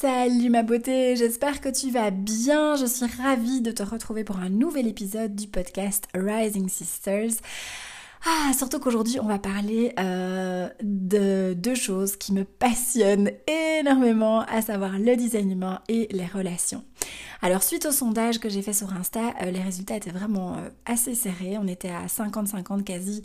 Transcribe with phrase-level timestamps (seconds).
[0.00, 2.76] Salut ma beauté, j'espère que tu vas bien.
[2.76, 7.32] Je suis ravie de te retrouver pour un nouvel épisode du podcast Rising Sisters.
[8.24, 14.62] Ah, surtout qu'aujourd'hui, on va parler euh, de deux choses qui me passionnent énormément, à
[14.62, 16.84] savoir le design humain et les relations.
[17.40, 20.70] Alors suite au sondage que j'ai fait sur Insta, euh, les résultats étaient vraiment euh,
[20.86, 21.56] assez serrés.
[21.56, 23.22] On était à 50-50 quasi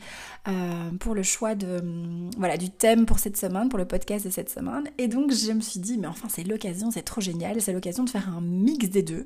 [0.47, 4.25] euh, pour le choix de hum, voilà du thème pour cette semaine, pour le podcast
[4.25, 4.83] de cette semaine.
[4.99, 8.03] Et donc je me suis dit mais enfin c'est l'occasion, c'est trop génial, c'est l'occasion
[8.03, 9.25] de faire un mix des deux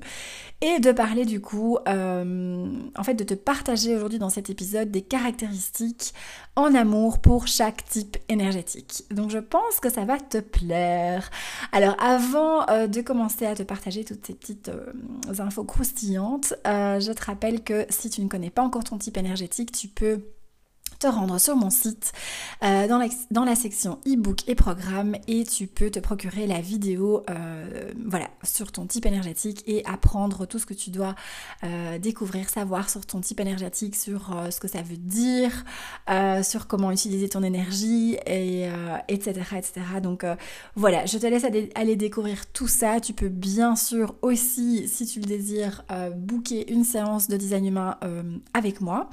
[0.62, 5.02] et de parler du coup en fait de te partager aujourd'hui dans cet épisode des
[5.02, 6.14] caractéristiques
[6.56, 9.04] en amour pour chaque type énergétique.
[9.10, 11.30] Donc je pense que ça va te plaire.
[11.72, 14.34] Alors avant de commencer à te partager toutes ces
[14.68, 14.92] euh,
[15.38, 19.16] infos croustillantes, euh, je te rappelle que si tu ne connais pas encore ton type
[19.16, 20.22] énergétique, tu peux
[20.98, 22.12] te rendre sur mon site
[22.64, 27.92] euh, dans, la, section e-book et programme et tu peux te procurer la vidéo euh,
[28.06, 31.14] voilà, sur ton type énergétique et apprendre tout ce que tu dois
[31.62, 35.64] euh, découvrir, savoir sur ton type énergétique, sur ce que ça veut dire,
[36.42, 38.68] sur comment utiliser ton énergie, et,
[39.08, 39.72] etc., etc.
[40.02, 40.24] Donc
[40.74, 43.00] voilà, je te laisse aller découvrir tout ça.
[43.00, 45.84] Tu peux bien sûr aussi, si tu le désires,
[46.16, 47.98] booker une séance de design humain
[48.54, 49.10] avec moi,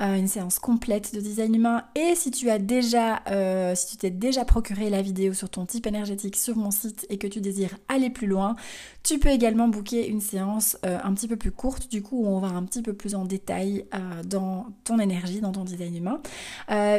[0.00, 4.10] une séance complète de design humain et si tu as déjà, euh, si tu t'es
[4.10, 7.76] déjà procuré la vidéo sur ton type énergétique sur mon site et que tu désires
[7.88, 8.56] aller plus loin,
[9.02, 12.26] tu peux également booker une séance euh, un petit peu plus courte, du coup où
[12.26, 15.96] on va un petit peu plus en détail euh, dans ton énergie, dans ton design
[15.96, 16.20] humain.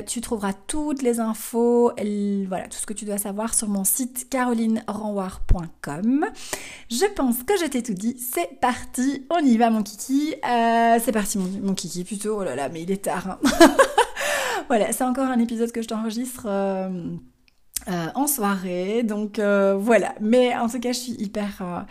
[0.07, 1.91] tu trouveras toutes les infos,
[2.47, 6.25] voilà, tout ce que tu dois savoir sur mon site carolinerenwar.com.
[6.89, 10.35] Je pense que je t'ai tout dit, c'est parti, on y va mon kiki.
[10.43, 13.39] c'est parti mon, kiki plutôt, oh là là, mais il est tard.
[13.43, 13.75] Hein.
[14.71, 16.45] voilà, c'est encore un épisode que je t'enregistre.
[16.45, 17.17] Euh,
[17.89, 19.01] euh, en soirée.
[19.01, 20.13] Donc euh, voilà.
[20.21, 21.85] Mais en tout cas, je suis hyper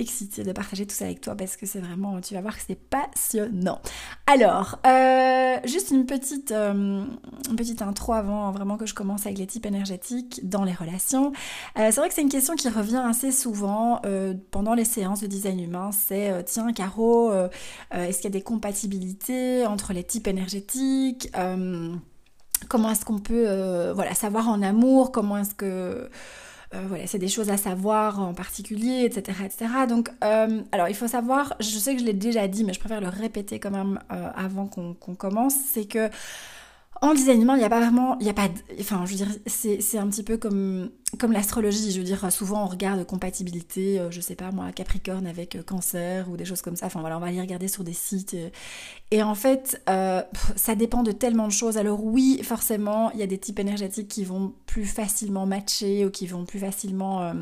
[0.00, 2.62] excitée de partager tout ça avec toi parce que c'est vraiment, tu vas voir que
[2.66, 3.80] c'est passionnant.
[4.26, 4.80] Alors,
[5.64, 7.16] juste une petite, une
[7.56, 11.32] petite intro avant vraiment que je commence avec les types énergétiques dans les relations.
[11.76, 14.02] c'est vrai que c'est une question qui revient assez souvent
[14.50, 15.92] pendant les séances de design humain.
[15.92, 17.32] C'est tiens, Caro,
[17.92, 21.30] est-ce qu'il y a des compatibilités entre les types énergétiques
[22.68, 26.08] comment est-ce qu'on peut euh, voilà, savoir en amour, comment est-ce que...
[26.74, 29.38] Euh, voilà, c'est des choses à savoir en particulier, etc.
[29.46, 29.66] etc.
[29.88, 32.78] Donc, euh, alors il faut savoir, je sais que je l'ai déjà dit, mais je
[32.78, 36.10] préfère le répéter quand même avant qu'on commence, c'est que
[37.00, 38.48] en design humain, il n'y a pas vraiment, il n'y a pas,
[38.80, 41.92] enfin, je veux dire, c'est un petit peu comme, comme l'astrologie.
[41.92, 45.62] Je veux dire, souvent on regarde compatibilité, euh, je sais pas moi, Capricorne avec euh,
[45.62, 46.86] Cancer ou des choses comme ça.
[46.86, 48.34] Enfin voilà, on va aller regarder sur des sites.
[48.34, 48.50] Euh.
[49.10, 51.78] et en fait, ça dépend de tellement de choses.
[51.78, 56.10] Alors oui, forcément, il y a des types énergétiques qui vont plus facilement matcher ou
[56.10, 57.32] qui vont plus facilement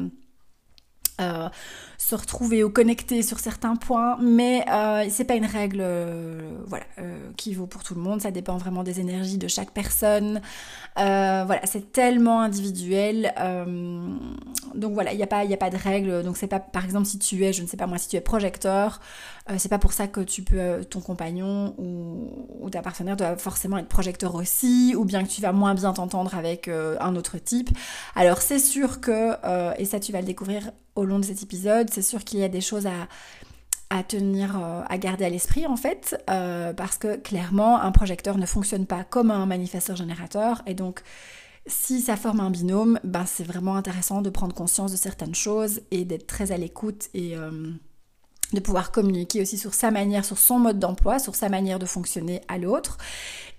[1.19, 6.84] se retrouver ou connecter sur certains points, mais euh, c'est pas une règle euh, voilà,
[7.37, 10.41] qui vaut pour tout le monde, ça dépend vraiment des énergies de chaque personne.
[10.97, 13.34] voilà, c'est tellement individuel.
[14.75, 16.22] donc voilà, il n'y a, pas, a pas de règle.
[16.22, 18.16] Donc c'est pas, par exemple, si tu es, je ne sais pas moi, si tu
[18.16, 19.00] es projecteur,
[19.58, 23.79] c'est pas pour ça que tu peux, ton compagnon ou, ou, ta partenaire doit forcément
[23.79, 27.70] être projecteur aussi, ou bien que tu vas moins bien t'entendre avec un autre type.
[28.14, 29.32] Alors c'est sûr que,
[29.81, 31.88] et ça tu vas le découvrir au long de cet épisode.
[31.90, 35.76] C'est sûr qu'il y a des choses à, tenir, euh, à garder à l'esprit en
[35.76, 41.02] fait, euh, parce que clairement, un projecteur ne fonctionne pas comme un manifesteur-générateur, et donc
[41.66, 45.81] si ça forme un binôme, ben c'est vraiment intéressant de prendre conscience de certaines choses
[45.90, 47.70] et d'être très à l'écoute et euh,
[48.52, 51.87] de pouvoir communiquer aussi sur sa manière, sur son mode d'emploi, sur sa manière de
[51.87, 52.99] fonctionner à l'autre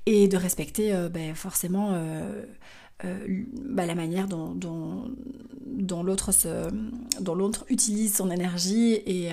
[0.06, 1.92] et de respecter ben, forcément
[3.04, 4.56] bah, la manière dont,
[7.36, 9.30] l'autre utilise son énergie et,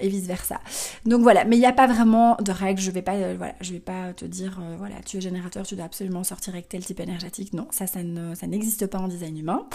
[0.00, 0.60] et vice versa.
[1.04, 2.80] Donc voilà, mais il n'y a pas vraiment de règles.
[2.80, 3.14] Je vais pas
[3.60, 6.84] je vais pas te dire voilà tu es générateur, tu dois absolument sortir avec tel
[6.84, 7.54] type énergétique.
[7.54, 7.86] Non, ça
[8.46, 9.66] n'existe pas en design humain.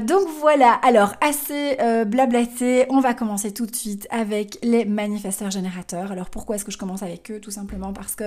[0.00, 0.72] donc voilà.
[0.82, 6.12] Alors assez blablaté, on va commencer tout de suite avec les manifesteurs générateurs.
[6.12, 7.40] Alors pourquoi est-ce que je commence avec eux?
[7.40, 8.24] Tout simplement parce que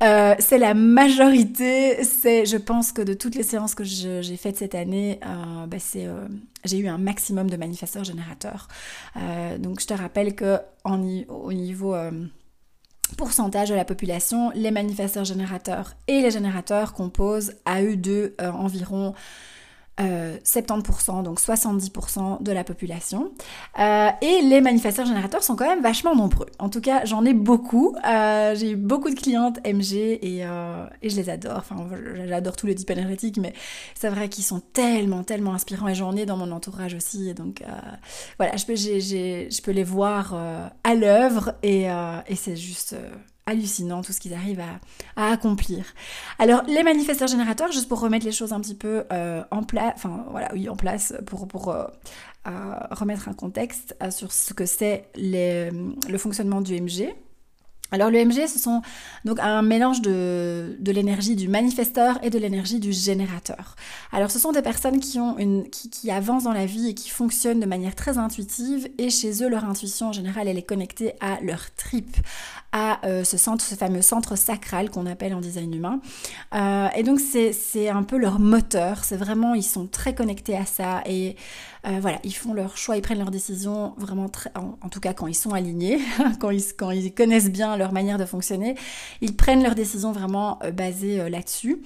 [0.00, 2.04] c'est la majorité.
[2.04, 5.78] C'est je pense que de toutes les séances que j'ai faites cette année, euh, bah,
[5.96, 6.28] euh,
[6.66, 8.68] j'ai eu un maximum de manifesteurs générateurs.
[9.16, 11.96] Euh, donc je te rappelle que au niveau
[13.16, 19.14] pourcentage de la population, les manifesteurs générateurs et les générateurs composent à eux deux environ
[19.98, 23.32] 70%, euh, donc 70% de la population.
[23.78, 26.46] Euh, et les manifesteurs générateurs sont quand même vachement nombreux.
[26.58, 27.94] En tout cas, j'en ai beaucoup.
[28.06, 30.38] Euh, j'ai eu beaucoup de clientes MG et,
[31.02, 31.58] et je les adore.
[31.58, 31.88] Enfin,
[32.26, 33.52] j'adore tous les types énergétiques, mais
[33.94, 37.28] c'est vrai qu'ils sont tellement, tellement inspirants et j'en ai dans mon entourage aussi.
[37.28, 37.62] Et donc,
[38.38, 40.34] voilà, je peux, je peux les voir
[40.84, 41.84] à l'œuvre et,
[42.28, 42.94] et c'est juste
[43.48, 44.62] hallucinant tout ce qu'ils arrivent
[45.16, 45.84] à, accomplir.
[46.38, 49.92] Alors les manifesteurs générateurs, juste pour remettre les choses un petit peu euh, en place,
[49.96, 51.84] enfin voilà, oui en place pour, euh,
[52.46, 52.50] euh,
[52.90, 57.14] remettre un contexte sur ce que c'est le fonctionnement du MG.
[57.90, 58.82] Alors le MG, ce sont
[59.24, 63.76] donc un mélange de, l'énergie du manifesteur et de l'énergie du générateur.
[64.12, 65.36] Alors ce sont des personnes qui ont
[65.70, 69.42] qui, qui, avancent dans la vie et qui fonctionnent de manière très intuitive et chez
[69.42, 72.14] eux leur intuition en général elle est connectée à leur trip,
[72.72, 76.00] à euh, ce centre, ce fameux centre sacral qu'on appelle en design humain.
[76.54, 80.66] Euh, et donc c'est un peu leur moteur, c'est vraiment ils sont très connectés à
[80.66, 81.36] ça et
[81.86, 85.14] euh, voilà, ils font leur choix, ils prennent leurs décisions vraiment très, en, tout cas
[85.14, 86.00] quand ils sont alignés,
[86.40, 88.74] quand, ils, quand ils connaissent bien leur manière de fonctionner,
[89.22, 91.80] ils prennent leurs décisions vraiment basées là-dessus.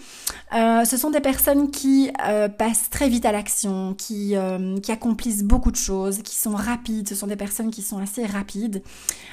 [0.53, 2.11] ce sont des personnes qui
[2.59, 4.35] passent très vite à l'action, qui,
[4.83, 8.25] qui accomplissent beaucoup de choses, qui sont rapides, ce sont des personnes qui sont assez
[8.25, 8.83] rapides,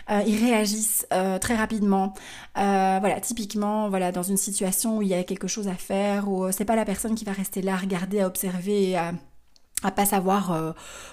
[0.09, 1.07] ils réagissent
[1.39, 2.13] très rapidement.
[2.55, 6.51] voilà, typiquement, voilà, dans une situation où il y a quelque chose à faire, ou
[6.51, 9.13] c'est pas la personne qui va rester là, regarder, à observer et à
[9.83, 10.71] à pas savoir euh,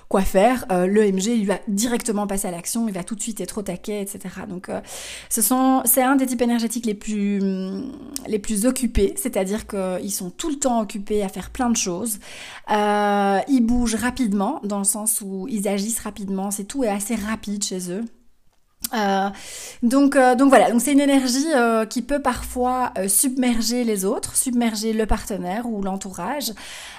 [0.09, 3.21] quoi faire, euh, le MG il va directement passer à l'action, il va tout de
[3.21, 4.19] suite être au taquet, etc.
[4.49, 4.81] Donc euh,
[5.29, 7.41] ce sont c'est un des types énergétiques les plus
[8.27, 12.19] les plus occupés, c'est-à-dire qu'ils sont tout le temps occupés à faire plein de choses.
[12.69, 17.63] ils bougent rapidement dans le sens où ils agissent rapidement, c'est tout est assez rapide
[17.63, 18.05] chez eux.
[18.95, 19.31] Euh,
[19.83, 24.37] donc, euh, donc voilà, donc c'est une énergie euh, qui peut parfois submerger les autres,
[24.37, 26.53] submerger le partenaire ou l'entourage,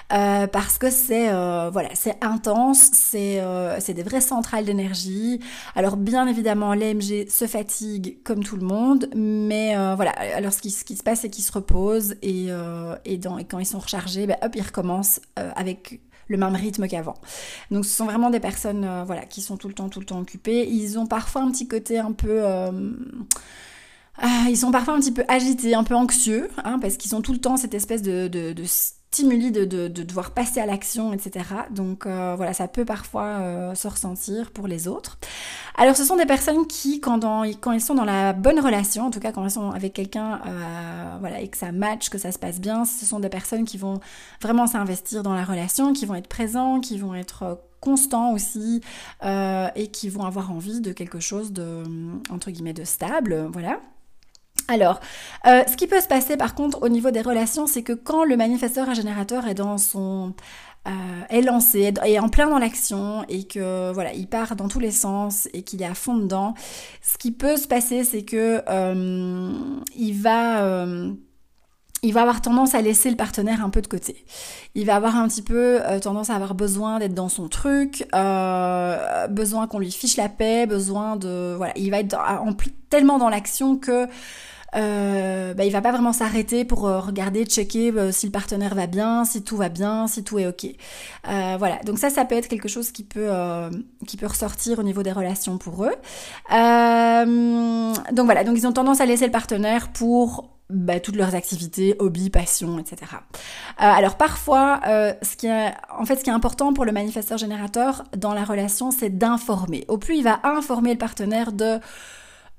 [0.08, 1.28] parce que c'est
[1.70, 3.42] voilà, c'est intense, c'est
[3.80, 5.40] c'est des vraies centrales d'énergie.
[5.74, 10.70] Alors bien évidemment, l'AMG se fatigue comme tout le monde, mais voilà, alors ce qui,
[10.70, 12.48] ce qui se passe, c'est qu'ils se reposent et
[13.04, 17.16] et, quand ils sont rechargés, ben, hop, ils recommencent avec le même rythme qu'avant.
[17.70, 20.06] Donc ce sont vraiment des personnes euh, voilà, qui sont tout le temps, tout le
[20.06, 20.68] temps occupées.
[20.68, 22.44] Ils ont parfois un petit côté un peu...
[22.44, 22.92] Euh,
[24.20, 27.22] ah, ils sont parfois un petit peu agités, un peu anxieux, hein, parce qu'ils ont
[27.22, 28.64] tout le temps cette espèce de, de, de
[29.10, 31.46] stimuli de, de, de, devoir passer à l'action, etc.
[31.70, 35.18] Donc euh, voilà, ça peut parfois euh, se ressentir pour les autres.
[35.76, 39.06] Alors ce sont des personnes qui, quand, dans, quand ils sont dans la bonne relation,
[39.06, 42.18] en tout cas quand elles sont avec quelqu'un, euh, voilà, et que ça match, que
[42.18, 44.00] ça se passe bien, ce sont des personnes qui vont
[44.42, 48.82] vraiment s'investir dans la relation, qui vont être présents, qui vont être constants aussi,
[49.22, 51.84] et qui vont avoir envie de quelque chose de,
[52.28, 53.80] entre guillemets, de stable, voilà.
[54.70, 55.00] Alors,
[55.46, 58.24] euh, ce qui peut se passer par contre au niveau des relations, c'est que quand
[58.24, 60.34] le manifesteur générateur est dans son
[60.86, 60.90] euh,
[61.30, 64.90] est lancé, est en plein dans l'action et que voilà, il part dans tous les
[64.90, 66.52] sens et qu'il est à fond dedans,
[67.00, 69.52] ce qui peut se passer, c'est que euh,
[69.96, 70.86] il va
[72.02, 74.24] il va avoir tendance à laisser le partenaire un peu de côté.
[74.74, 78.06] Il va avoir un petit peu tendance à avoir besoin d'être dans son truc,
[79.30, 82.54] besoin qu'on lui fiche la paix, besoin de voilà, il va être en,
[82.90, 84.06] tellement dans l'action que
[84.74, 88.74] euh, bah, il va pas vraiment s'arrêter pour euh, regarder, checker euh, si le partenaire
[88.74, 90.66] va bien, si tout va bien, si tout est ok.
[91.28, 93.28] Euh, voilà, donc ça, ça peut être quelque chose qui peut
[94.06, 95.94] qui peut ressortir au niveau des relations pour eux.
[96.50, 101.96] donc voilà, donc ils ont tendance à laisser le partenaire pour bah, toutes leurs activités,
[101.98, 103.12] hobbies, passions, etc.
[103.78, 108.04] alors parfois, ce qui est, en fait, ce qui est important pour le manifesteur générateur
[108.16, 109.84] dans la relation, c'est d'informer.
[109.88, 111.80] Au plus il va informer le partenaire de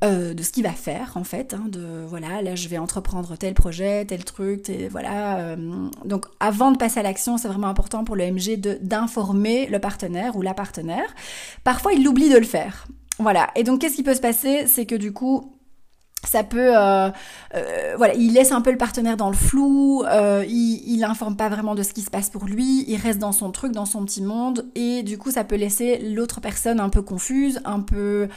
[0.02, 3.36] euh, de ce qu'il va faire en fait, hein, de voilà, là je vais entreprendre
[3.36, 5.40] tel projet, tel truc, et voilà.
[5.40, 9.80] Euh, donc avant de passer à l'action, c'est vraiment important pour le MG d'informer le
[9.80, 11.14] partenaire ou la partenaire.
[11.66, 12.88] Parfois il oublie de le faire.
[13.18, 13.50] Voilà.
[13.58, 14.68] Et donc qu'est-ce qui peut se passer?
[14.68, 15.54] C'est que du coup,
[16.28, 17.10] ça peut, euh,
[17.56, 21.36] euh, voilà, il laisse un peu le partenaire dans le flou, euh, il, il informe
[21.36, 23.86] pas vraiment de ce qui se passe pour lui, il reste dans son truc, dans
[23.86, 27.80] son petit monde, et du coup, ça peut laisser l'autre personne un peu confuse, un
[27.80, 28.28] peu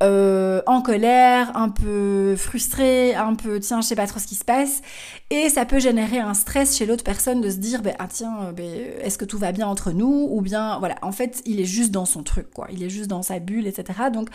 [0.00, 4.44] en colère, un peu frustrée, un peu tiens, je sais pas trop ce qui se
[4.44, 4.82] passe,
[5.30, 8.52] et ça peut générer un stress chez l'autre personne de se dire, ben ah tiens,
[8.52, 8.66] ben,
[9.00, 11.92] est-ce que tout va bien entre nous, ou bien voilà, en fait, il est juste
[11.92, 14.10] dans son truc, quoi, il est juste dans sa bulle, etc.
[14.12, 14.28] Donc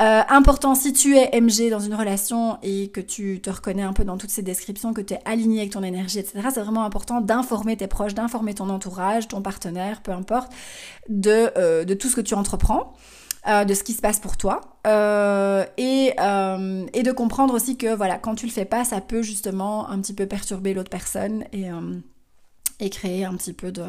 [0.00, 3.92] euh, important, si tu es MG dans une relation et que tu te reconnais un
[3.92, 6.84] peu dans toutes ces descriptions, que tu es aligné avec ton énergie, etc., c'est vraiment
[6.84, 10.52] important d'informer tes proches, d'informer ton entourage, ton partenaire, peu importe,
[11.08, 12.94] de, euh, de tout ce que tu entreprends.
[13.46, 17.76] Euh, de ce qui se passe pour toi euh, et, euh, et de comprendre aussi
[17.76, 20.88] que voilà quand tu le fais pas ça peut justement un petit peu perturber l'autre
[20.88, 21.66] personne et,
[22.80, 23.84] et créer un petit peu de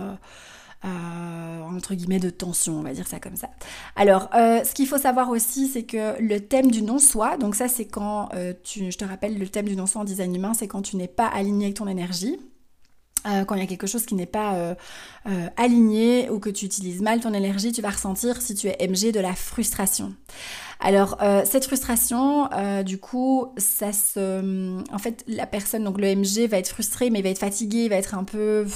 [0.86, 3.50] euh, entre guillemets de tension, on va dire ça comme ça.
[3.96, 7.68] Alors, euh, ce qu'il faut savoir aussi, c'est que le thème du non-soi, donc ça
[7.68, 10.68] c'est quand euh, tu, je te rappelle, le thème du non-soi en design humain, c'est
[10.68, 12.38] quand tu n'es pas aligné avec ton énergie.
[13.24, 14.76] quand il y a quelque chose qui n'est pas
[15.58, 19.12] aligné ou que tu utilises mal ton énergie, tu vas ressentir, si tu es MG,
[19.12, 20.14] de la frustration.
[20.80, 22.48] Alors cette frustration,
[22.84, 27.20] du coup, ça se, en fait, la personne, donc le MG va être frustré, mais
[27.20, 28.68] il va être fatigué, il va être un peu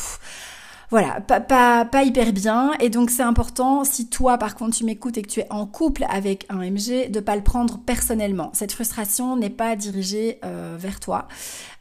[0.92, 2.72] voilà, pas, pas, pas hyper bien.
[2.80, 5.68] Et donc c'est important, si toi par contre tu m'écoutes et que tu es en
[5.68, 8.50] couple avec un MG, de pas le prendre personnellement.
[8.54, 11.28] Cette frustration n'est pas dirigée euh, vers toi,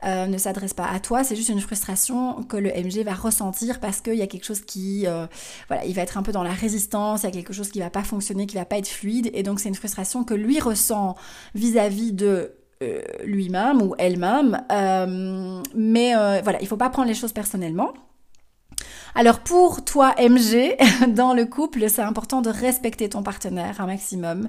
[0.05, 3.81] euh, ne s'adresse pas à toi, c'est juste une frustration que le MG va ressentir
[3.81, 5.27] parce qu'il y a quelque chose qui, euh,
[5.69, 7.81] voilà, il va être un peu dans la résistance, il y a quelque chose qui
[7.81, 9.31] va pas fonctionner, qui va pas être fluide.
[9.33, 11.17] Et donc c'est une frustration que lui ressent
[11.55, 12.53] vis-à-vis de
[13.25, 14.63] lui-même ou elle-même.
[15.75, 16.13] mais
[16.43, 17.93] voilà, il faut pas prendre les choses personnellement.
[19.15, 20.77] Alors pour toi MG,
[21.09, 24.49] dans le couple, c'est important de respecter ton partenaire un maximum.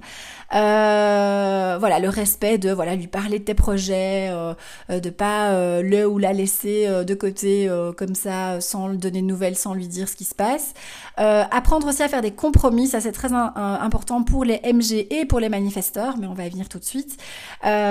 [0.53, 4.53] Euh, voilà, le respect de voilà lui parler de tes projets, euh,
[4.89, 9.27] euh de pas le ou la laisser de côté comme ça sans lui donner de
[9.27, 10.73] nouvelles, sans lui dire ce qui se passe.
[11.17, 15.39] apprendre aussi à faire des compromis, ça c'est très important pour les MG et pour
[15.39, 17.17] les manifesteurs, mais on va y venir tout de suite.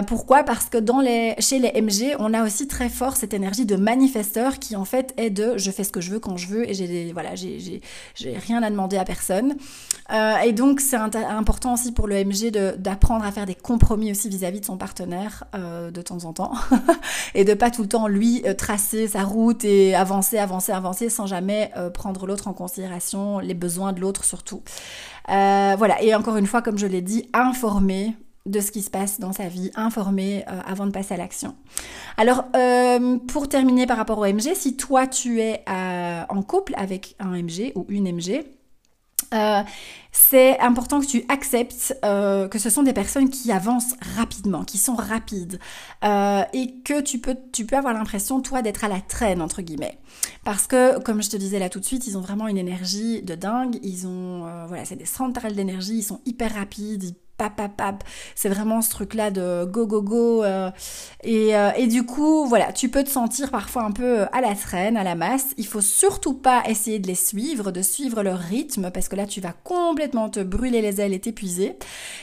[0.06, 0.44] pourquoi?
[0.44, 0.78] Parce que
[1.40, 5.14] chez les MG, on a aussi très fort cette énergie de manifesteur qui en fait
[5.16, 7.80] est de je fais ce que je veux je veux et j'ai voilà, j'ai
[8.38, 9.56] rien à demander à personne.
[10.10, 14.28] Euh, et donc c'est important aussi pour le MG d'apprendre à faire des compromis aussi
[14.28, 16.52] vis-à-vis de son partenaire euh, de temps en temps
[17.34, 21.10] et de pas tout le temps lui euh, tracer sa route et avancer, avancer, avancer
[21.10, 24.62] sans jamais prendre l'autre en considération, les besoins de l'autre surtout.
[25.26, 28.14] voilà, et encore une fois, comme je l'ai dit, informer
[28.46, 31.54] de ce qui se passe dans sa vie, informer euh, avant de passer à l'action.
[32.16, 36.74] Alors, euh, pour terminer par rapport au MG, si toi tu es euh, en couple
[36.76, 38.44] avec un MG ou une MG,
[40.10, 44.94] c'est important que tu acceptes que ce sont des personnes qui avancent rapidement, qui sont
[44.94, 45.58] rapides,
[46.02, 49.98] et que tu peux, tu peux avoir l'impression, toi, d'être à la traîne, entre guillemets.
[50.44, 53.20] Parce que, comme je te disais là tout de suite, ils ont vraiment une énergie
[53.20, 57.14] de dingue, ils ont, voilà, c'est des centrales d'énergie, ils sont hyper rapides,
[58.34, 60.44] C'est vraiment ce truc-là de go, go, go.
[60.44, 60.70] Euh,
[61.22, 64.54] et, euh, et, du coup, voilà, tu peux te sentir parfois un peu à la
[64.54, 65.46] traîne, à la masse.
[65.56, 69.26] Il faut surtout pas essayer de les suivre, de suivre leur rythme, parce que là,
[69.26, 71.76] tu vas complètement te brûler les ailes et t'épuiser.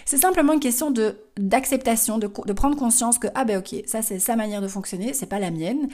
[0.06, 4.20] C'est simplement une question de d'acceptation, de, prendre conscience que ah ben ok, ça c'est
[4.20, 5.90] sa manière de fonctionner, c'est pas la mienne.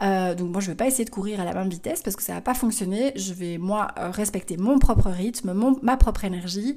[0.00, 2.22] Euh, donc moi je vais pas essayer de courir à la même vitesse parce que
[2.22, 3.12] ça va pas fonctionner.
[3.14, 6.76] Je vais moi respecter mon propre rythme, mon, ma propre énergie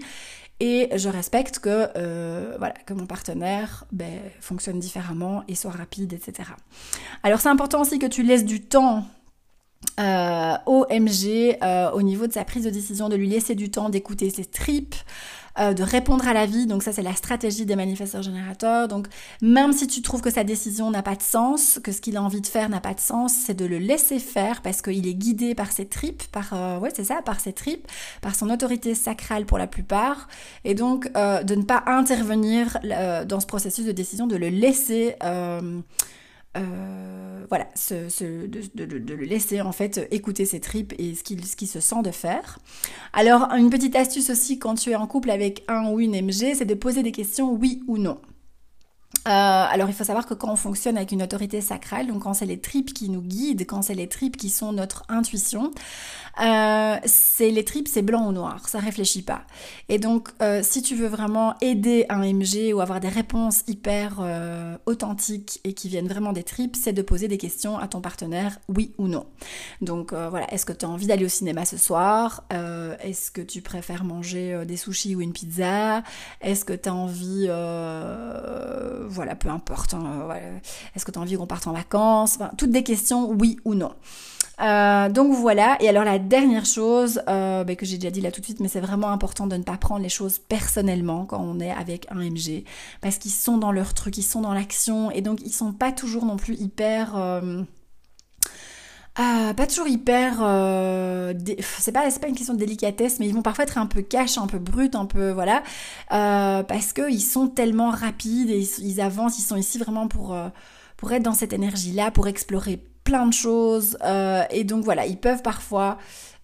[0.60, 6.14] et je respecte que, euh, voilà, que mon partenaire ben, fonctionne différemment et soit rapide,
[6.14, 6.50] etc.
[7.24, 9.06] Alors c'est important aussi que tu laisses du temps
[10.00, 13.72] euh, au MG euh, au niveau de sa prise de décision, de lui laisser du
[13.72, 14.96] temps d'écouter ses tripes,
[15.60, 16.66] euh, de répondre à la vie.
[16.66, 18.88] Donc ça, c'est la stratégie des manifesteurs générateurs.
[18.88, 19.08] Donc
[19.42, 22.24] même si tu trouves que sa décision n'a pas de sens, que ce qu'il a
[22.24, 25.14] envie de faire n'a pas de sens, c'est de le laisser faire parce qu'il est
[25.14, 27.88] guidé par ses tripes, par euh, ouais c'est ça, par ses tripes,
[28.22, 30.28] par son autorité sacrale pour la plupart,
[30.64, 32.78] et donc euh, de ne pas intervenir
[33.28, 35.16] dans ce processus de décision, de le laisser
[36.58, 41.80] euh, voilà, de, le laisser en fait écouter ses tripes et ce qu'il ce se
[41.80, 42.60] sent de faire.
[43.14, 46.56] Alors, une petite astuce aussi quand tu es en couple avec un ou une MG,
[46.56, 48.20] c'est de poser des questions oui ou non.
[49.28, 52.34] Euh, alors il faut savoir que quand on fonctionne avec une autorité sacrale, donc quand
[52.34, 55.72] c'est les tripes qui nous guident, quand c'est les tripes qui sont notre intuition,
[56.42, 59.42] euh, c'est les tripes, c'est blanc ou noir, ça réfléchit pas.
[59.90, 64.22] Et donc euh, si tu veux vraiment aider un MG ou avoir des réponses hyper
[64.86, 68.60] authentiques et qui viennent vraiment des tripes, c'est de poser des questions à ton partenaire,
[68.70, 69.26] oui ou non.
[69.82, 73.62] Donc voilà, est-ce que tu as envie d'aller au cinéma ce soir Est-ce que tu
[73.62, 76.04] préfères manger des sushis ou une pizza
[76.42, 77.48] Est-ce que tu as envie
[79.10, 79.94] voilà, peu importe.
[79.94, 80.30] Hein,
[80.96, 82.40] Est-ce que tu as envie qu'on parte en vacances?
[82.58, 83.92] Toutes des questions, oui ou non.
[84.62, 88.30] Euh, donc voilà, et alors la dernière chose euh, bah, que j'ai déjà dit là
[88.30, 91.40] tout de suite, mais c'est vraiment important de ne pas prendre les choses personnellement quand
[91.40, 92.66] on est avec un MG,
[93.00, 95.92] parce qu'ils sont dans leur truc, ils sont dans l'action, et donc ils sont pas
[95.92, 97.16] toujours non plus hyper...
[97.16, 97.64] Euh,
[99.16, 100.36] pas toujours hyper.
[101.80, 104.48] c'est pas, une question de délicatesse, mais ils vont parfois être un peu cash, un
[104.48, 105.32] peu brut, un peu.
[105.32, 105.64] Voilà.
[106.10, 110.36] parce qu'ils sont tellement rapides et ils, ils, avancent, ils sont ici vraiment pour,
[110.98, 113.98] pour être dans cette énergie-là, pour explorer plein de choses.
[114.04, 115.98] Euh, et donc voilà, ils peuvent parfois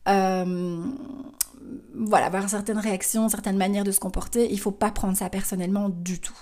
[0.07, 0.83] euh,
[1.93, 4.51] voilà, avoir certaines réactions, certaines manières de se comporter.
[4.51, 6.37] Il faut pas prendre ça personnellement du tout.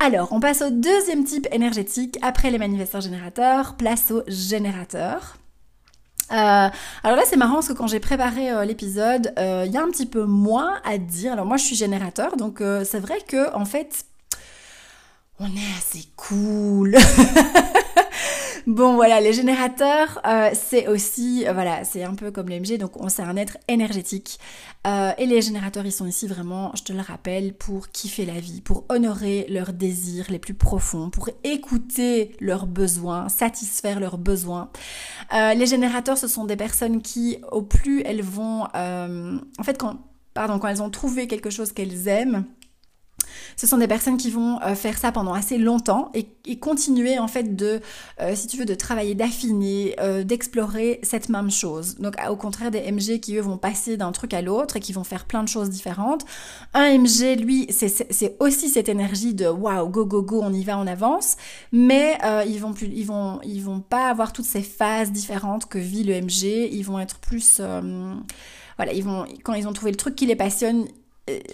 [0.00, 2.18] Alors, on passe au deuxième type énergétique.
[2.22, 5.36] Après les manifesteurs générateurs, place aux générateurs.
[6.30, 6.68] Euh,
[7.02, 10.06] alors là, c'est marrant parce que quand j'ai préparé l'épisode, il y a un petit
[10.06, 11.32] peu moins à dire.
[11.32, 14.04] Alors moi, je suis générateur, donc c'est vrai que en fait,
[15.40, 16.96] on est assez cool.
[18.68, 23.02] Bon voilà, les générateurs, euh, c'est aussi, euh, voilà, c'est un peu comme l'MG, donc
[23.02, 24.38] on c'est un être énergétique.
[24.86, 28.38] Euh, et les générateurs, ils sont ici vraiment, je te le rappelle, pour kiffer la
[28.38, 34.70] vie, pour honorer leurs désirs les plus profonds, pour écouter leurs besoins, satisfaire leurs besoins.
[35.32, 39.96] les générateurs, ce sont des personnes qui, au plus elles vont, en fait, quand,
[40.34, 42.44] pardon, quand elles ont trouvé quelque chose qu'elles aiment,
[43.56, 46.26] ce sont des personnes qui vont euh, faire ça pendant assez longtemps et,
[46.60, 47.80] continuer en fait de,
[48.20, 51.96] euh, si tu veux, de travailler, d'affiner, euh, d'explorer cette même chose.
[51.96, 54.92] Donc au contraire des MG qui eux vont passer d'un truc à l'autre et qui
[54.92, 56.24] vont faire plein de choses différentes.
[56.72, 60.78] Un MG, lui, c'est aussi cette énergie de waouh, go go go, on y va,
[60.78, 61.36] on avance,
[61.70, 65.78] mais ils vont plus, ils vont, ils vont pas avoir toutes ces phases différentes que
[65.78, 66.68] vit le MG.
[66.72, 67.60] Ils vont être plus,
[68.76, 70.86] voilà, ils vont quand ils ont trouvé le truc qui les passionne,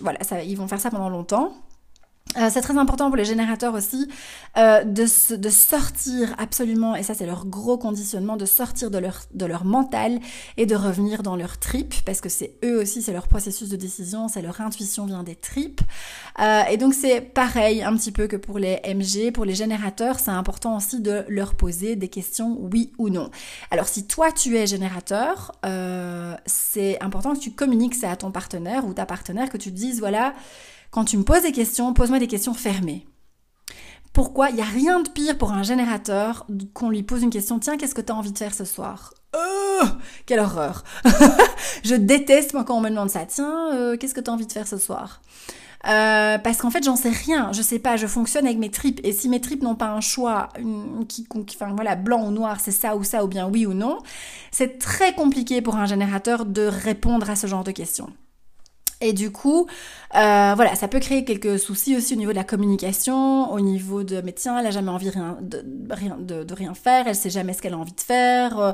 [0.00, 1.52] voilà, ça, ils vont faire ça pendant longtemps.
[2.36, 4.08] Euh, c'est très important pour les générateurs aussi
[4.56, 9.20] euh, de, de, sortir absolument, et ça c'est leur gros conditionnement, de sortir de leur,
[9.34, 10.18] de leur mental
[10.56, 13.76] et de revenir dans leur trip, parce que c'est eux aussi, c'est leur processus de
[13.76, 15.80] décision, c'est leur intuition vient des tripes.
[16.40, 20.18] Euh, et donc c'est pareil un petit peu que pour les MG, pour les générateurs,
[20.18, 23.30] c'est important aussi de leur poser des questions oui ou non.
[23.70, 25.52] Alors si toi tu es générateur,
[26.46, 29.76] c'est important que tu communiques ça à ton partenaire ou ta partenaire, que tu te
[29.76, 30.34] dises voilà,
[30.94, 33.04] quand tu me poses des questions, pose-moi des questions fermées.
[34.12, 37.58] Pourquoi Il n'y a rien de pire pour un générateur qu'on lui pose une question.
[37.58, 39.12] Tiens, qu'est-ce que tu as envie de faire ce soir?
[39.36, 39.82] Oh,
[40.24, 40.84] Quelle horreur
[41.84, 43.26] Je déteste quand on me demande ça.
[43.26, 45.20] Tiens, euh, qu'est-ce que tu as envie de faire ce soir?
[45.88, 47.50] Euh, parce qu'en fait, j'en sais rien.
[47.50, 47.96] Je sais pas.
[47.96, 49.00] Je fonctionne avec mes tripes.
[49.02, 52.94] Et si mes tripes n'ont pas un choix, enfin voilà, blanc ou noir, c'est ça
[52.94, 53.98] ou ça, ou bien oui ou non,
[54.52, 58.12] c'est très compliqué pour un générateur de répondre à ce genre de questions.
[59.00, 59.66] Et du coup,
[60.14, 64.02] euh, voilà, ça peut créer quelques soucis aussi au niveau de la communication, au niveau
[64.02, 67.30] de, mais tiens, elle a jamais envie rien, de, rien, de, rien faire, elle sait
[67.30, 68.58] jamais ce qu'elle a envie de faire.
[68.58, 68.72] Euh,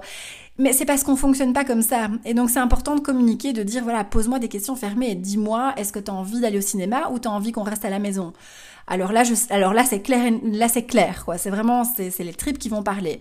[0.59, 2.09] mais c'est parce qu'on fonctionne pas comme ça.
[2.25, 5.73] Et donc c'est important de communiquer, de dire, voilà, pose-moi des questions fermées et dis-moi,
[5.77, 7.91] est-ce que tu as envie d'aller au cinéma ou tu as envie qu'on reste à
[7.91, 8.33] la maison?
[8.87, 11.39] Alors là, je, alors là, c'est clair, là c'est clair, quoi.
[11.39, 13.21] C'est vraiment, c'est, les tripes qui vont parler.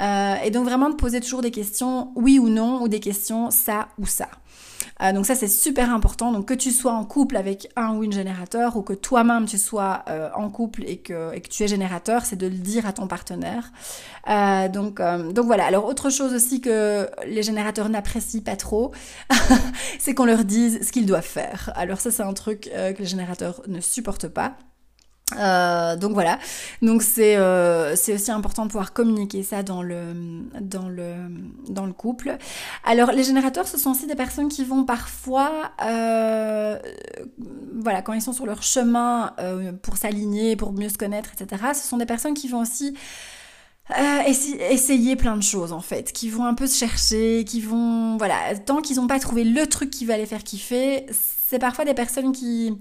[0.00, 3.50] Euh, et donc vraiment de poser toujours des questions oui ou non ou des questions
[3.50, 4.28] ça ou ça.
[5.02, 6.32] Euh, donc ça c'est super important.
[6.32, 9.58] Donc que tu sois en couple avec un ou une générateur ou que toi-même tu
[9.58, 12.86] sois euh, en couple et que, et que tu es générateur, c'est de le dire
[12.86, 13.72] à ton partenaire.
[14.28, 15.64] Euh, donc, donc voilà.
[15.66, 18.92] Alors autre chose aussi que les générateurs n'apprécient pas trop,
[19.98, 21.72] c'est qu'on leur dise ce qu'ils doivent faire.
[21.74, 24.56] Alors ça c'est un truc que les générateurs ne supportent pas.
[25.38, 26.38] Euh, donc voilà,
[26.82, 31.14] donc c'est euh, c'est aussi important de pouvoir communiquer ça dans le dans le
[31.68, 32.36] dans le couple.
[32.84, 36.78] Alors les générateurs, ce sont aussi des personnes qui vont parfois, euh,
[37.74, 41.62] voilà, quand ils sont sur leur chemin euh, pour s'aligner, pour mieux se connaître, etc.
[41.74, 42.94] Ce sont des personnes qui vont aussi
[43.98, 44.22] euh,
[44.70, 48.56] essayer plein de choses en fait, qui vont un peu se chercher, qui vont voilà,
[48.64, 51.06] tant qu'ils n'ont pas trouvé le truc qui va les faire kiffer,
[51.48, 52.72] c'est parfois des personnes qui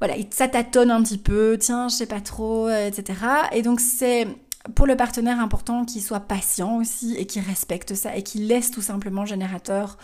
[0.00, 3.18] voilà, ça tâtonne un petit peu, tiens, je sais pas trop, euh, etc.
[3.52, 4.26] Et donc c'est
[4.74, 8.70] pour le partenaire important qu'il soit patient aussi et qu'il respecte ça et qu'il laisse
[8.70, 9.96] tout simplement le générateur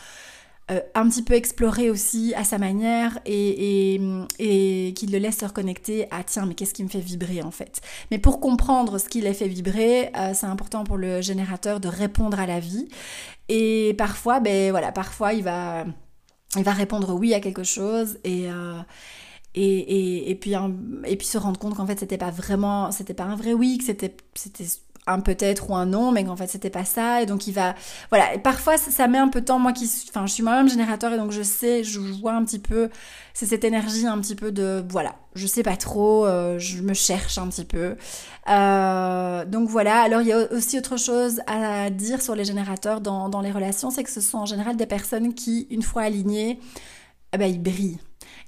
[0.71, 3.97] euh, un petit peu explorer aussi à sa manière et,
[4.39, 7.51] et, qu'il le laisse se reconnecter à tiens mais qu'est-ce qui me fait vibrer en
[7.51, 7.83] fait?
[8.11, 11.89] Mais pour comprendre ce qui les fait vibrer, euh, c'est important pour le générateur de
[11.89, 12.89] répondre à la vie
[13.51, 15.85] et parfois ben voilà parfois il va
[16.57, 18.49] il va répondre oui à quelque chose et
[19.55, 20.55] et, et, et, puis,
[21.07, 23.79] et puis se rendre compte qu'en fait c'était pas vraiment, c'était pas un vrai oui,
[23.79, 24.67] que c'était, c'était
[25.07, 27.23] un peut-être ou un non, mais qu'en fait c'était pas ça.
[27.23, 27.75] Et donc il va,
[28.11, 28.35] voilà.
[28.35, 31.13] Et parfois ça met un peu de temps, moi qui, enfin je suis moi-même générateur
[31.13, 32.89] et donc je sais, je vois un petit peu,
[33.33, 36.95] c'est cette énergie un petit peu de, voilà, je sais pas trop, euh, je me
[36.95, 37.97] cherche un petit peu.
[38.51, 43.01] Euh, donc voilà, alors il y a aussi autre chose à dire sur les générateurs
[43.01, 46.03] dans, dans les relations, c'est que ce sont en général des personnes qui, une fois
[46.03, 46.59] alignées,
[47.33, 47.99] eh ben, ils brillent.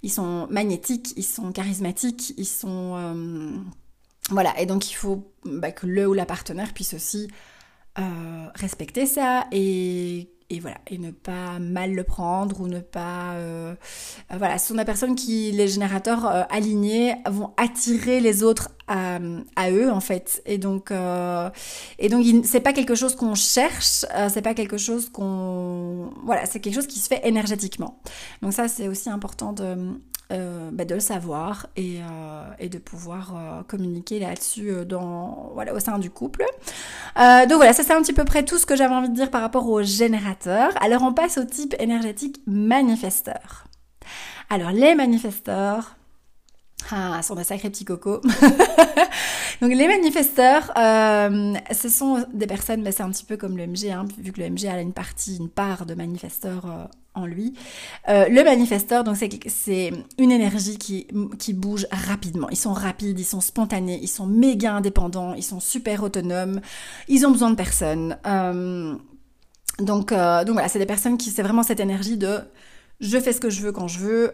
[0.06, 2.94] Ils sont magnétiques, ils sont charismatiques, ils sont...
[2.96, 3.56] Euh,
[4.30, 7.28] voilà, et donc il faut bah, que le ou la partenaire puisse aussi
[8.54, 10.28] respecter ça et
[10.60, 10.78] voilà.
[10.88, 13.74] Et ne pas mal le prendre ou ne pas euh,
[14.32, 14.58] euh, voilà.
[14.58, 19.90] Ce sont des personnes qui les générateurs euh, alignés vont attirer les autres à, eux
[19.90, 20.92] en fait et donc
[21.98, 26.60] et donc c'est pas quelque chose qu'on cherche c'est pas quelque chose qu'on voilà c'est
[26.60, 28.00] quelque chose qui se fait énergétiquement
[28.42, 29.98] donc ça c'est aussi important de
[30.32, 35.72] euh, bah, de le savoir et, euh, et de pouvoir euh, communiquer là-dessus dans voilà
[35.72, 36.44] au sein du couple.
[37.16, 39.30] donc voilà, ça c'est un petit peu près tout ce que j'avais envie de dire
[39.30, 40.72] par rapport aux générateurs.
[40.82, 43.66] Alors on passe au type énergétique manifesteur.
[44.50, 45.95] Alors les manifesteurs,
[46.90, 48.20] ah, sont des sacrés petits cocos.
[49.60, 53.66] Donc les manifesteurs, euh, ce sont des personnes, mais c'est un petit peu comme le
[53.66, 56.84] MG, hein, vu que le MG a une partie, une part de manifesteur euh,
[57.14, 57.54] en lui.
[58.08, 61.08] Euh, le manifesteur, donc c'est une énergie qui,
[61.38, 62.48] qui bouge rapidement.
[62.50, 66.60] Ils sont rapides, ils sont spontanés, ils sont méga indépendants, ils sont super autonomes,
[67.08, 68.16] ils ont besoin de personne.
[69.80, 72.40] donc, donc voilà, c'est des personnes qui, c'est vraiment cette énergie de
[73.00, 74.32] je fais ce que je veux quand je veux.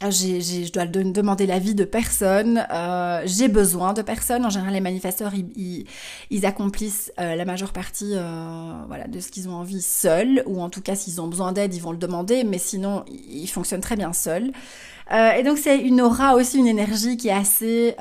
[0.00, 4.46] Ah, je dois demander l'avis de personne, euh, j'ai besoin de personne.
[4.46, 5.86] En général, les manifesteurs, ils,
[6.30, 10.62] ils, accomplissent euh, la majeure partie euh, voilà, de ce qu'ils ont envie seuls, ou
[10.62, 13.80] en tout cas, s'ils ont besoin d'aide, ils vont le demander, mais sinon, ils fonctionnent
[13.80, 14.52] très bien seuls.
[15.10, 17.96] et donc, c'est une aura aussi, une énergie qui est assez...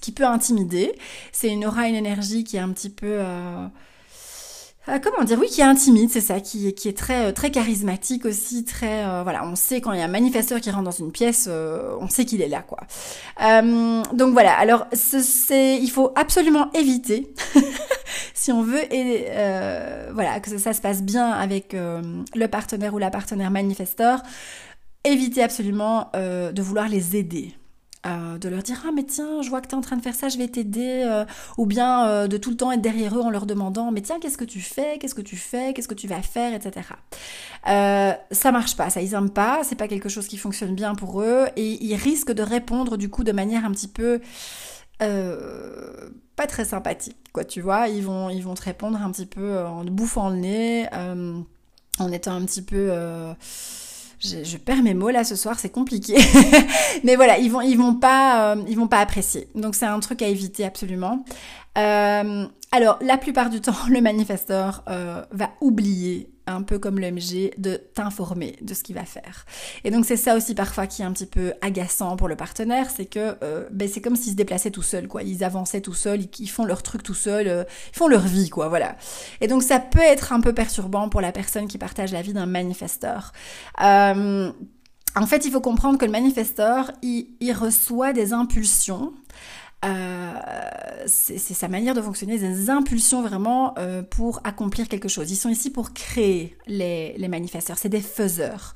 [0.00, 0.92] qui peut intimider.
[1.32, 3.08] C'est une aura, une énergie qui est un petit peu...
[3.08, 3.66] Euh,
[5.02, 8.24] comment dire oui qui est intimide c'est ça qui, qui est très euh, très charismatique
[8.24, 10.90] aussi très euh, voilà on sait quand il y a un manifesteur qui rentre dans
[10.90, 12.78] une pièce on sait qu'il est là quoi.
[14.12, 17.34] Donc voilà alors c'est il faut absolument éviter
[18.34, 19.26] si on veut et
[20.12, 24.22] voilà que ça, se passe bien avec le partenaire ou la partenaire manifesteur
[25.04, 27.54] éviter absolument de vouloir les aider
[28.06, 30.02] euh, de leur dire ah mais tiens je vois que tu es en train de
[30.02, 31.24] faire ça je vais t'aider euh,
[31.58, 34.20] ou bien euh, de tout le temps être derrière eux en leur demandant mais tiens
[34.20, 36.88] qu'est-ce que tu fais qu'est-ce que tu fais qu'est-ce que tu vas faire etc
[37.64, 41.20] ça marche pas ça ils aiment pas c'est pas quelque chose qui fonctionne bien pour
[41.22, 44.20] eux et ils risquent de répondre du coup de manière un petit peu
[44.98, 47.88] pas très sympathique quoi tu vois.
[47.88, 50.88] Ils vont ils vont te répondre un petit peu en bouffant le nez
[51.98, 52.90] en étant un petit peu
[54.20, 56.16] je, perds mes mots là ce soir, c'est compliqué.
[57.04, 59.48] Mais voilà, ils vont, ils vont pas, euh, ils vont pas apprécier.
[59.54, 61.24] Donc c'est un truc à éviter absolument.
[61.78, 67.10] Euh, alors la plupart du temps, le manifesteur euh, va oublier un peu comme le
[67.10, 69.44] MG, de t'informer de ce qu'il va faire.
[69.84, 72.88] Et donc c'est ça aussi parfois qui est un petit peu agaçant pour le partenaire,
[72.90, 75.22] c'est que euh, ben, c'est comme s'ils se déplaçaient tout seuls, quoi.
[75.22, 78.48] Ils avançaient tout seuls, ils, font leur truc tout seuls, euh, ils font leur vie,
[78.48, 78.96] quoi, voilà.
[79.40, 82.32] Et donc ça peut être un peu perturbant pour la personne qui partage la vie
[82.32, 83.32] d'un manifesteur.
[83.82, 84.52] Euh,
[85.18, 89.14] en fait, il faut comprendre que le manifesteur, il, il reçoit des impulsions
[89.86, 90.32] euh,
[91.06, 95.30] c'est sa manière de fonctionner, des impulsions vraiment euh, pour accomplir quelque chose.
[95.30, 98.74] Ils sont ici pour créer les, les manifesteurs, c'est des faiseurs.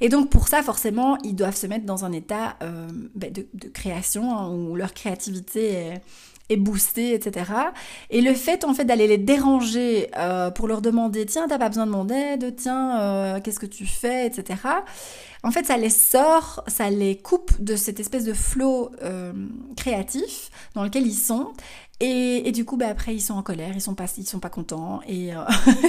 [0.00, 3.68] Et donc pour ça, forcément, ils doivent se mettre dans un état euh, ben, de,
[3.68, 6.02] création hein, où leur créativité est
[6.52, 7.50] est boosté, etc.
[8.10, 11.68] Et le fait en fait d'aller les déranger euh, pour leur demander tiens t'as pas
[11.68, 14.60] besoin de mon aide, tiens euh, qu'est-ce que tu fais, etc.
[15.42, 19.32] En fait ça les sort, ça les coupe de cette espèce de flot euh,
[19.76, 21.52] créatif dans lequel ils sont
[22.00, 24.50] et, du coup, bah, après, ils sont en colère, ils sont pas, ils sont pas
[24.50, 25.00] contents.
[25.06, 25.38] Et, euh,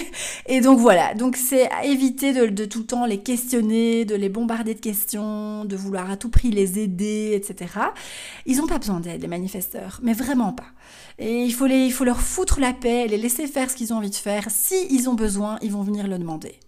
[0.46, 1.16] et donc voilà.
[1.16, 5.66] Donc c'est éviter de, de, tout le temps les questionner, de les bombarder de questions,
[5.66, 7.72] de vouloir à tout prix les aider, etc.
[8.46, 10.68] Ils ont pas besoin d'aide, les manifesteurs, mais vraiment pas.
[11.18, 13.92] Et il faut les, il faut leur foutre la paix, les laisser faire ce qu'ils
[13.92, 14.46] ont envie de faire.
[14.50, 16.60] Si ils ont besoin, ils vont venir le demander.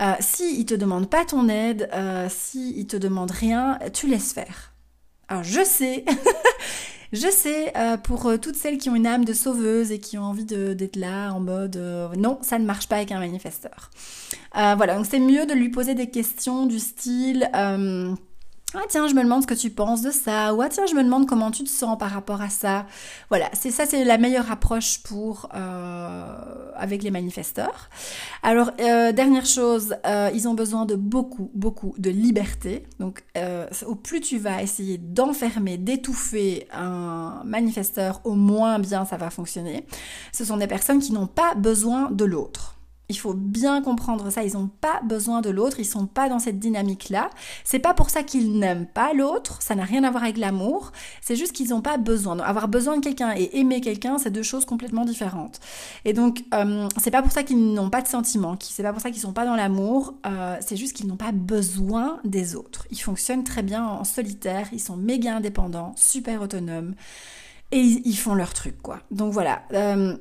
[0.00, 4.32] Euh, si te demandent pas ton aide, euh, si ils te demandent rien, tu laisses
[4.32, 4.72] faire.
[5.28, 6.04] Alors je sais,
[7.12, 10.16] Je sais, euh, pour euh, toutes celles qui ont une âme de sauveuse et qui
[10.16, 13.90] ont envie d'être là en mode euh, non, ça ne marche pas avec un manifesteur.
[14.54, 17.50] voilà, donc c'est mieux de lui poser des questions du style
[18.74, 20.94] ah tiens, je me demande ce que tu penses de ça, ou ah tiens, je
[20.94, 22.86] me demande comment tu te sens par rapport à ça.
[23.28, 27.90] Voilà, c'est ça, c'est la meilleure approche pour euh, avec les manifesteurs.
[28.42, 32.86] Alors euh, dernière chose, euh, ils ont besoin de beaucoup, beaucoup de liberté.
[33.00, 33.24] Donc
[33.86, 39.86] au plus tu vas essayer d'enfermer, d'étouffer un manifesteur, au moins bien ça va fonctionner.
[40.32, 42.79] Ce sont des personnes qui n'ont pas besoin de l'autre.
[43.10, 44.44] Il faut bien comprendre ça.
[44.44, 45.80] Ils n'ont pas besoin de l'autre.
[45.80, 47.28] Ils sont pas dans cette dynamique-là.
[47.64, 49.60] C'est pas pour ça qu'ils n'aiment pas l'autre.
[49.60, 50.92] Ça n'a rien à voir avec l'amour.
[51.20, 52.38] C'est juste qu'ils n'ont pas besoin.
[52.38, 55.58] Avoir besoin de quelqu'un et aimer quelqu'un, c'est deux choses complètement différentes.
[56.04, 58.56] Et donc, euh, c'est pas pour ça qu'ils n'ont pas de sentiments.
[58.60, 60.14] C'est pas pour ça qu'ils sont pas dans l'amour.
[60.26, 62.86] Euh, c'est juste qu'ils n'ont pas besoin des autres.
[62.92, 64.68] Ils fonctionnent très bien en solitaire.
[64.72, 66.94] Ils sont méga indépendants, super autonomes.
[67.72, 69.00] Et ils, font leur truc, quoi.
[69.10, 69.62] Donc voilà.
[69.72, 70.16] Euh,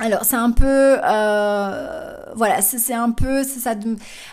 [0.00, 3.76] alors c'est un peu, euh, voilà, c'est un peu, ça.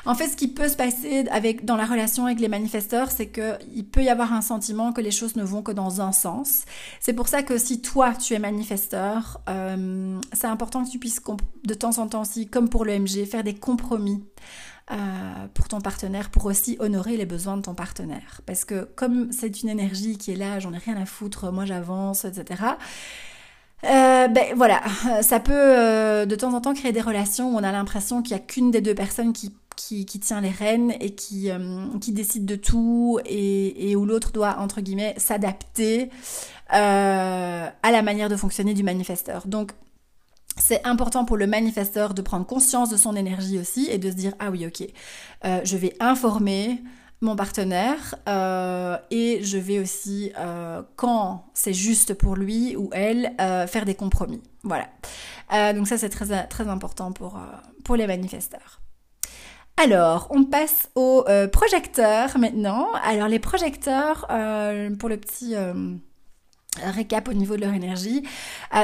[0.05, 3.27] En fait, ce qui peut se passer avec dans la relation avec les manifesteurs, c'est
[3.27, 6.13] que il peut y avoir un sentiment que les choses ne vont que dans un
[6.13, 6.63] sens.
[6.99, 11.21] C'est pour ça que si toi tu es manifesteur, euh, c'est important que tu puisses
[11.63, 14.23] de temps en temps aussi, comme pour le MG, faire des compromis.
[14.89, 18.41] Euh, pour ton partenaire, pour aussi honorer les besoins de ton partenaire.
[18.45, 21.65] Parce que comme c'est une énergie qui est là, j'en ai rien à foutre, moi
[21.65, 22.73] j'avance, etc
[23.83, 24.81] euh, ben voilà,
[25.21, 28.35] ça peut euh, de temps en temps créer des relations où on a l'impression qu'il
[28.35, 32.11] n'y a qu'une des deux personnes qui, qui, tient les rênes et qui, euh, qui
[32.11, 36.09] décide de tout et, où l'autre doit, entre guillemets, s'adapter
[36.69, 39.47] à la manière de fonctionner du manifesteur.
[39.47, 39.71] Donc,
[40.57, 44.15] c'est important pour le manifesteur de prendre conscience de son énergie aussi et de se
[44.15, 44.87] dire, ah oui, ok,
[45.43, 46.81] je vais informer,
[47.21, 53.33] mon partenaire euh, et je vais aussi, euh, quand c'est juste pour lui ou elle,
[53.39, 54.41] euh, faire des compromis.
[54.63, 54.87] Voilà.
[55.73, 57.39] donc ça c'est très, très important pour,
[57.83, 58.81] pour les manifesteurs.
[59.77, 62.87] Alors, on passe aux projecteurs maintenant.
[63.03, 64.27] Alors les projecteurs,
[64.99, 65.55] pour le petit
[66.83, 68.23] récap au niveau de leur énergie,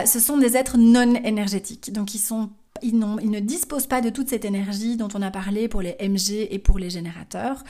[0.06, 1.94] ce sont des êtres non énergétiques.
[1.94, 2.50] Donc ils sont
[2.82, 6.48] ils, ne disposent pas de toute cette énergie dont on a parlé pour les MG
[6.50, 7.64] et pour les générateurs.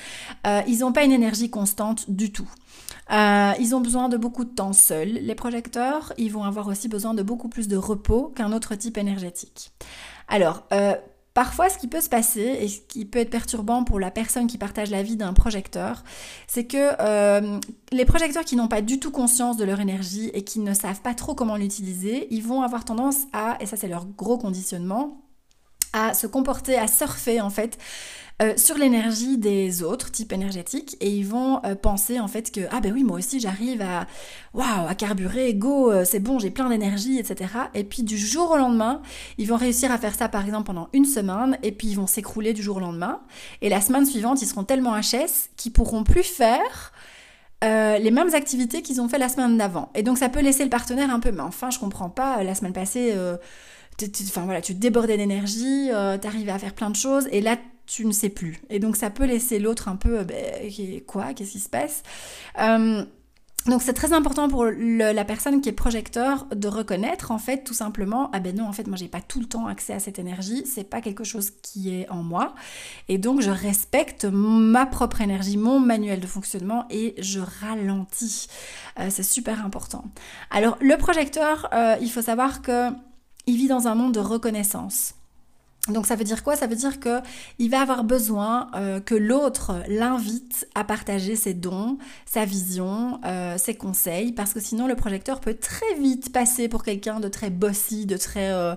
[0.46, 2.50] Euh, ils n'ont pas une énergie constante du tout.
[3.12, 5.10] Euh, ils ont besoin de beaucoup de temps seuls.
[5.10, 8.98] Les projecteurs, ils vont avoir aussi besoin de beaucoup plus de repos qu'un autre type
[8.98, 9.72] énergétique.
[10.28, 10.96] Alors, euh,
[11.38, 14.48] Parfois, ce qui peut se passer et ce qui peut être perturbant pour la personne
[14.48, 16.04] qui partage la vie d'un projecteur,
[16.48, 17.60] c'est que euh,
[17.92, 21.02] les projecteurs qui n'ont pas du tout conscience de leur énergie et qui ne savent
[21.02, 25.27] pas trop comment l'utiliser, ils vont avoir tendance à, et ça c'est leur gros conditionnement,
[25.98, 27.78] à se comporter, à surfer en fait
[28.40, 32.62] euh, sur l'énergie des autres types énergétiques et ils vont euh, penser en fait que
[32.70, 34.06] ah ben oui moi aussi j'arrive à
[34.54, 38.52] waouh à carburer go euh, c'est bon j'ai plein d'énergie etc et puis du jour
[38.52, 39.02] au lendemain
[39.40, 42.06] ils vont réussir à faire ça par exemple pendant une semaine et puis ils vont
[42.06, 43.22] s'écrouler du jour au lendemain.
[43.64, 46.92] Et la semaine suivante ils seront tellement HS qu'ils pourront plus faire
[47.64, 49.90] les mêmes activités qu'ils ont fait la semaine d'avant.
[49.96, 52.54] Et donc ça peut laisser le partenaire un peu, mais enfin je comprends pas, la
[52.54, 53.16] semaine passée,
[54.24, 57.58] enfin voilà, tu débordais d'énergie, tu arrivais à faire plein de choses, et là
[57.88, 58.62] tu ne sais plus.
[58.70, 62.04] Et donc ça peut laisser l'autre un peu, euh, ben, quoi, qu'est-ce qui se passe?
[62.62, 63.04] Euh,
[63.66, 67.74] donc c'est très important pour la personne qui est projecteur de reconnaître en fait tout
[67.74, 70.20] simplement ah ben non en fait moi j'ai pas tout le temps accès à cette
[70.20, 72.56] énergie c'est pas quelque chose qui est en moi.
[73.10, 78.48] Et donc je respecte ma propre énergie mon manuel de fonctionnement et je ralentis.
[79.02, 80.06] Euh, c'est super important.
[80.50, 82.90] Alors le projecteur il faut savoir que
[83.48, 85.16] il vit dans un monde de reconnaissance
[85.90, 86.56] donc ça veut dire quoi?
[86.56, 87.22] Ça veut dire que
[87.60, 93.58] il va avoir besoin euh, que l'autre l'invite à partager ses dons, sa vision, euh,
[93.58, 97.50] ses conseils, parce que sinon le projecteur peut très vite passer pour quelqu'un de très
[97.50, 98.76] bossy, de très euh,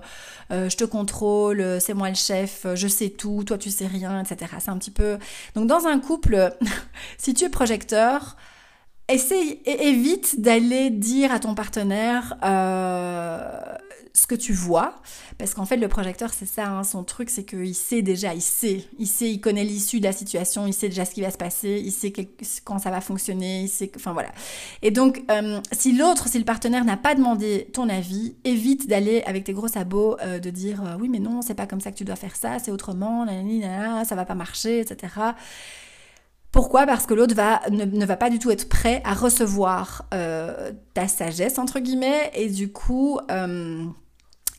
[0.49, 4.51] je te contrôle, c'est moi le chef, je sais tout, toi tu sais rien, etc.
[4.59, 5.17] C'est un petit peu.
[5.55, 6.53] Donc dans un couple,
[7.17, 8.37] si tu es projecteur,
[9.09, 12.37] essaye, évite d'aller dire à ton partenaire
[14.13, 15.01] ce que tu vois,
[15.37, 18.41] parce qu'en fait le projecteur c'est ça, hein, son truc c'est qu'il sait déjà, il
[18.41, 21.31] sait, il sait, il connaît l'issue de la situation, il sait déjà ce qui va
[21.31, 22.13] se passer, il sait
[22.63, 24.31] quand ça va fonctionner, il sait, enfin voilà.
[24.81, 29.21] Et donc euh, si l'autre, si le partenaire n'a pas demandé ton avis, évite d'aller
[29.23, 31.91] avec tes gros sabots euh, de dire euh, oui mais non c'est pas comme ça
[31.91, 33.25] que tu dois faire ça, c'est autrement,
[34.05, 35.07] ça va pas marcher, etc.
[36.51, 36.85] Pourquoi?
[36.85, 41.57] Parce que l'autre va, ne, va pas du tout être prêt à recevoir ta sagesse,
[41.57, 43.19] entre guillemets, et du coup,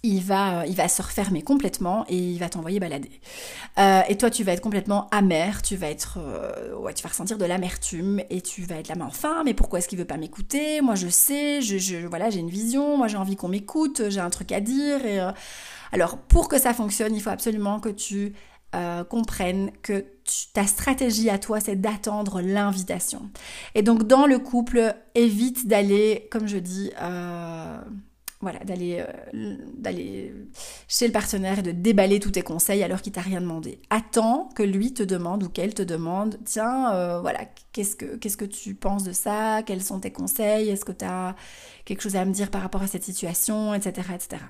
[0.05, 3.21] il va, il va se refermer complètement et il va t'envoyer balader.
[3.79, 7.39] Euh, et toi, tu vas être complètement amer, tu vas être, euh, tu vas ressentir
[7.39, 10.17] de l'amertume et tu vas être là, mais enfin, mais pourquoi est-ce qu'il veut pas
[10.17, 10.81] m'écouter?
[10.81, 12.01] Moi, je sais, je, j'ai
[12.39, 15.01] une vision, moi j'ai envie qu'on m'écoute, j'ai un truc à dire.
[15.05, 15.31] Euh,
[15.93, 18.33] Alors, pour que ça fonctionne, il faut absolument que tu
[19.09, 20.05] comprennes que
[20.55, 23.31] ta stratégie à toi, c'est d'attendre l'invitation.
[23.75, 26.91] Et donc, dans le couple, évite d'aller, comme je dis,
[28.43, 29.05] voilà, d'aller
[29.35, 30.35] euh, d'aller
[30.89, 33.81] chez le partenaire et de déballer tous tes conseils alors qu'il t'a rien demandé.
[33.89, 38.37] Attends que lui te demande ou qu'elle te demande, tiens, euh, voilà, qu'est-ce que qu'est-ce
[38.37, 39.63] que tu penses de ça?
[39.63, 40.69] Quels sont tes conseils?
[40.69, 41.37] Est-ce que tu as
[41.85, 44.43] quelque chose à me dire par rapport à cette situation, etc., etc.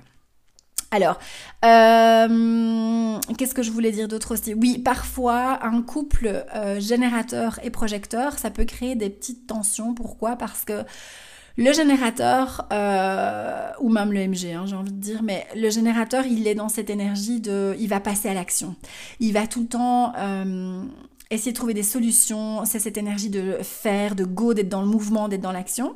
[0.93, 1.17] Alors,
[1.65, 4.53] euh, qu'est-ce que je voulais dire d'autre aussi?
[4.53, 9.95] Oui, parfois, un couple euh, générateur et projecteur, ça peut créer des petites tensions.
[9.95, 10.35] Pourquoi?
[10.35, 10.83] Parce que
[11.57, 16.27] le générateur, euh, ou même le MG, hein, j'ai envie de dire, mais le générateur,
[16.27, 17.75] il est dans cette énergie de...
[17.79, 18.75] Il va passer à l'action.
[19.19, 20.13] Il va tout le temps
[21.31, 22.65] essayer de trouver des solutions.
[22.65, 25.95] C'est cette énergie de faire, de go, d'être dans le mouvement, d'être dans l'action.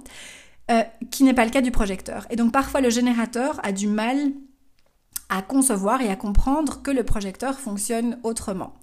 [1.11, 2.25] qui n'est pas le cas du projecteur.
[2.31, 4.31] Et donc parfois le générateur a du mal
[5.29, 8.73] à concevoir et à comprendre que le projecteur fonctionne autrement.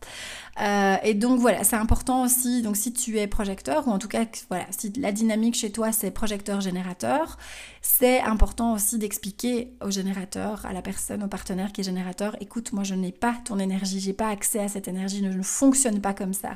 [0.61, 4.09] Euh, et donc voilà, c'est important aussi, donc si tu es projecteur, ou en tout
[4.09, 7.39] cas, voilà, si la dynamique chez toi c'est projecteur-générateur,
[7.83, 12.73] c'est important aussi d'expliquer au générateur, à la personne, au partenaire qui est générateur, écoute,
[12.73, 16.01] moi je n'ai pas ton énergie, j'ai pas accès à cette énergie, je ne fonctionne
[16.01, 16.51] pas comme ça.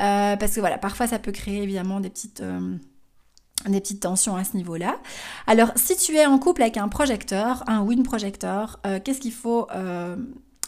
[0.00, 2.40] Euh, parce que voilà, parfois ça peut créer évidemment des petites...
[2.40, 2.76] Euh,
[3.70, 4.96] des petites tensions à ce niveau-là.
[5.46, 9.20] Alors, si tu es en couple avec un projecteur, un ou une projecteur, euh, qu'est-ce
[9.20, 10.16] qu'il faut euh,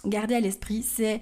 [0.05, 0.83] garder à l'esprit?
[0.83, 1.21] C'est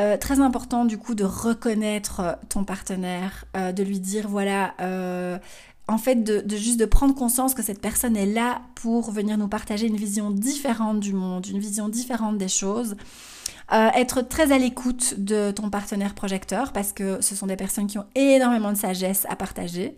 [0.00, 4.74] euh, très important du coup de reconnaître ton partenaire, de lui dire voilà,
[5.88, 9.36] en fait de, de, juste de prendre conscience que cette personne est là pour venir
[9.36, 12.96] nous partager une vision différente du monde, une vision différente des choses.
[13.72, 17.86] Euh, être très à l'écoute de ton partenaire projecteur parce que ce sont des personnes
[17.86, 19.96] qui ont énormément de sagesse à partager.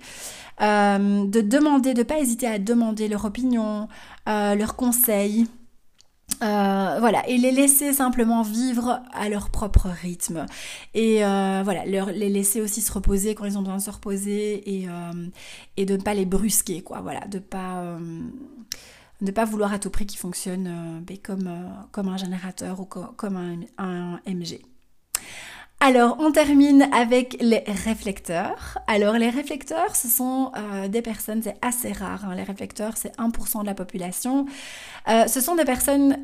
[0.60, 3.88] Euh, de demander, de pas hésiter à demander leur opinion,
[4.28, 5.46] euh, leurs conseils.
[6.40, 10.46] voilà, et les laisser simplement vivre à leur propre rythme.
[10.94, 14.86] Et voilà, les laisser aussi se reposer quand ils ont besoin de se reposer et,
[15.76, 17.00] et de ne pas les brusquer, quoi.
[17.00, 17.98] Voilà, de pas
[19.24, 22.80] ne pas vouloir à tout prix qu'il fonctionne euh, ben, comme, euh, comme un générateur
[22.80, 23.36] ou comme
[23.78, 24.60] un, MG.
[25.80, 28.78] Alors, on termine avec les réflecteurs.
[28.86, 32.34] Alors, les réflecteurs, ce sont euh, des personnes, c'est assez rare, hein.
[32.34, 34.46] les réflecteurs, c'est 1% de la population.
[35.06, 36.16] ce sont des personnes,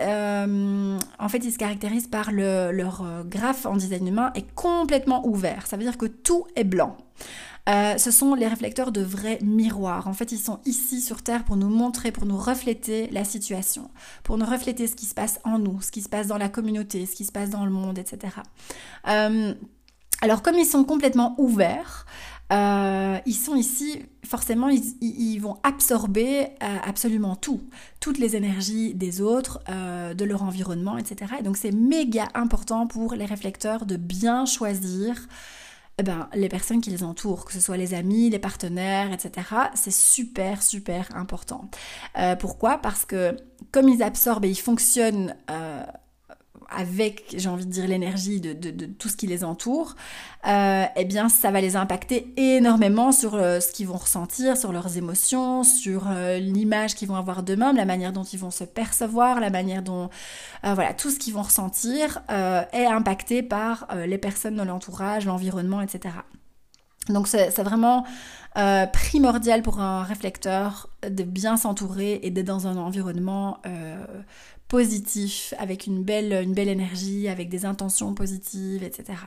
[1.19, 5.67] en fait, ils se caractérisent par le, leur graphe en design humain est complètement ouvert.
[5.67, 6.97] Ça veut dire que tout est blanc.
[7.71, 10.09] Euh, ce sont les réflecteurs de vrais miroirs.
[10.09, 13.91] En fait, ils sont ici sur Terre pour nous montrer, pour nous refléter la situation,
[14.25, 16.49] pour nous refléter ce qui se passe en nous, ce qui se passe dans la
[16.49, 18.35] communauté, ce qui se passe dans le monde, etc.
[19.09, 19.55] Euh,
[20.21, 22.07] alors, comme ils sont complètement ouverts,
[22.53, 27.61] euh, ils sont ici, forcément, ils, vont absorber absolument tout,
[28.01, 31.35] toutes les énergies des autres, de leur environnement, etc.
[31.39, 35.29] Et donc c'est méga important pour les réflecteurs de bien choisir
[36.01, 39.47] eh ben, les personnes qui les entourent, que ce soit les amis, les partenaires, etc.
[39.75, 41.69] C'est super, super important.
[42.19, 42.79] Euh, pourquoi?
[42.79, 43.37] Parce que
[43.71, 45.85] comme ils absorbent et ils fonctionnent euh,
[46.71, 49.97] avec, j'ai envie de dire, l'énergie de, tout ce qui les entoure,
[50.47, 54.73] euh, eh bien, ça va les impacter énormément sur euh, ce qu'ils vont ressentir, sur
[54.73, 58.65] leurs émotions, sur euh, l'image qu'ils vont avoir d'eux-mêmes, la manière dont ils vont se
[58.65, 60.09] percevoir, la manière dont,
[60.63, 66.15] voilà, tout ce qu'ils vont ressentir est impacté par les personnes de l'entourage, l'environnement, etc.
[67.09, 68.05] Donc c'est vraiment
[68.93, 73.59] primordial pour un réflecteur de bien s'entourer et d'être dans un environnement
[74.71, 79.19] positif, avec une belle, une belle énergie, avec des intentions positives, etc.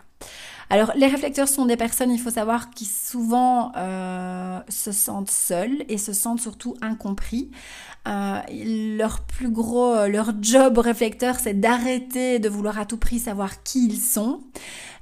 [0.70, 5.84] Alors les réflecteurs sont des personnes, il faut savoir, qui souvent euh, se sentent seuls
[5.90, 7.52] et se sentent surtout incompris.
[8.08, 8.40] Euh,
[8.98, 13.86] leur plus gros, leur job réflecteur, c'est d'arrêter de vouloir à tout prix savoir qui
[13.86, 14.40] ils sont.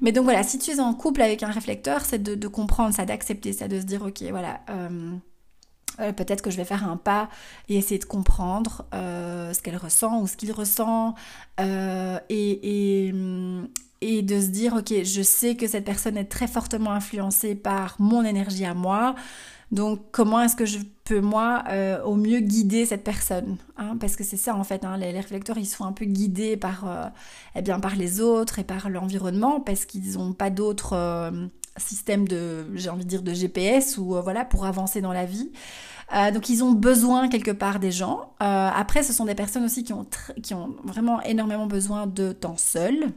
[0.02, 3.06] Mais donc voilà, si tu es en couple avec un réflecteur, c'est de, comprendre ça,
[3.06, 4.62] d'accepter ça, de se dire ok, voilà.
[4.72, 5.12] Euh,
[6.00, 7.30] euh, peut-être que je vais faire un pas
[7.70, 11.16] et essayer de comprendre euh, ce qu'elle ressent ou ce qu'il ressent
[11.60, 13.14] euh, et, et,
[14.02, 17.96] et, de se dire ok je sais que cette personne est très fortement influencée par
[18.00, 19.16] mon énergie à moi
[19.72, 21.64] donc comment est-ce que je peux moi
[22.06, 23.98] au mieux guider cette personne hein?
[24.00, 27.12] parce que c'est ça en fait hein, les, réflecteurs ils sont un peu guidés par
[27.56, 30.96] eh bien par les autres et par l'environnement parce qu'ils n'ont pas d'autres
[31.78, 35.26] système de, j'ai envie de dire, de GPS ou euh, voilà, pour avancer dans la
[35.26, 35.52] vie.
[36.16, 38.34] Euh, donc ils ont besoin quelque part des gens.
[38.42, 40.06] Euh, après, ce sont des personnes aussi qui ont,
[40.44, 43.14] qui ont vraiment énormément besoin de temps seul.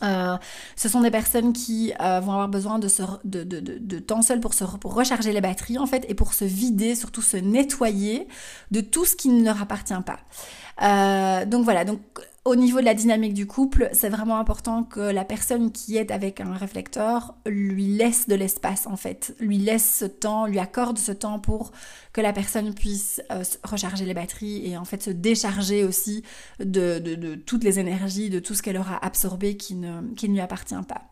[0.00, 5.40] Ce sont des personnes qui vont avoir besoin de, temps seul pour, se, recharger les
[5.40, 8.28] batteries en fait et pour se vider, surtout se nettoyer
[8.70, 11.44] de tout ce qui ne leur appartient pas.
[11.46, 12.00] donc voilà, donc
[12.48, 16.10] au niveau de la dynamique du couple, c'est vraiment important que la personne qui est
[16.10, 20.96] avec un réflecteur lui laisse de l'espace en fait, lui laisse ce temps, lui accorde
[20.96, 21.72] ce temps pour
[22.14, 26.22] que la personne puisse euh, recharger les batteries et en fait se décharger aussi
[26.58, 31.02] de, toutes les énergies, de tout ce qu'elle aura absorbé qui ne, lui appartient pas.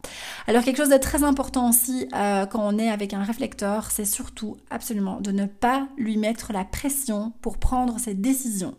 [0.46, 4.06] Alors quelque chose de très important aussi euh, quand on est avec un réflecteur, c'est
[4.06, 8.74] surtout absolument de ne pas lui mettre la pression pour prendre ses décisions.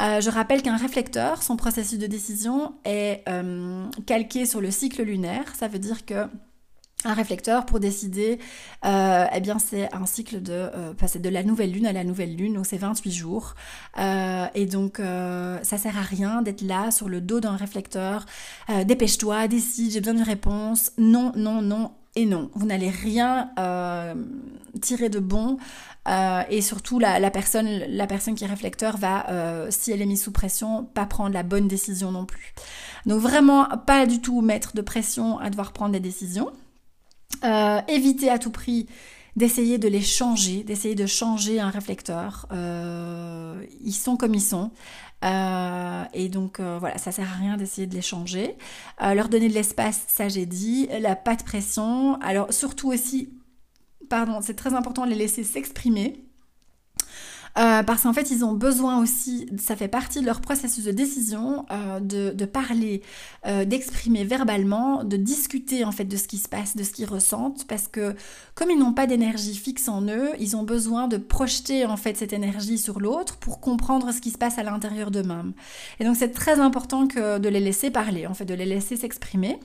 [0.00, 5.02] Euh, je rappelle qu'un réflecteur, son processus de décision est euh, calqué sur le cycle
[5.02, 5.54] lunaire.
[5.54, 6.26] Ça veut dire que
[7.06, 8.38] un réflecteur pour décider,
[8.86, 12.34] euh, eh bien c'est un cycle de passer de la nouvelle lune à la nouvelle
[12.34, 13.54] lune, donc c'est 28 jours.
[13.98, 18.24] et donc ça sert à rien d'être là sur le dos d'un réflecteur.
[18.86, 20.92] Dépêche-toi, décide, j'ai besoin d'une réponse.
[20.96, 22.50] Non, non, non et non.
[22.54, 23.50] Vous n'allez rien
[24.80, 25.58] tirer de bon.
[26.06, 30.06] Euh, et surtout, la, personne, la personne qui est réflecteur va, euh, si elle est
[30.06, 32.52] mise sous pression, pas prendre la bonne décision non plus.
[33.06, 36.50] Donc vraiment, pas du tout mettre de pression à devoir prendre des décisions.
[37.44, 38.86] Euh, éviter à tout prix
[39.36, 42.46] d'essayer de les changer, d'essayer de changer un réflecteur.
[42.52, 44.70] ils sont comme ils sont.
[45.22, 48.56] et donc voilà, ça sert à rien d'essayer de les changer.
[49.00, 50.88] leur donner de l'espace, ça j'ai dit.
[51.00, 52.14] La pas de pression.
[52.20, 53.30] Alors surtout aussi,
[54.08, 56.24] pardon, c'est très important de les laisser s'exprimer.
[57.56, 60.90] Euh, parce qu'en fait, ils ont besoin aussi, ça fait partie de leur processus de
[60.90, 63.02] décision, euh, de, parler,
[63.46, 67.06] euh, d'exprimer verbalement, de discuter en fait de ce qui se passe, de ce qu'ils
[67.06, 68.16] ressentent, parce que
[68.56, 72.16] comme ils n'ont pas d'énergie fixe en eux, ils ont besoin de projeter en fait
[72.16, 75.52] cette énergie sur l'autre pour comprendre ce qui se passe à l'intérieur d'eux-mêmes.
[76.00, 79.60] Et donc c'est très important de les laisser parler, en fait, de les laisser s'exprimer.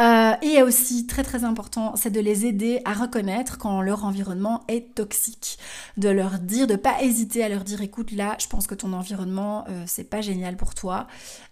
[0.00, 4.64] Euh, et aussi, très très important, c'est de les aider à reconnaître quand leur environnement
[4.68, 5.58] est toxique.
[5.98, 8.94] De leur dire, de pas hésiter à leur dire, écoute, là, je pense que ton
[8.94, 11.06] environnement, euh, c'est pas génial pour toi.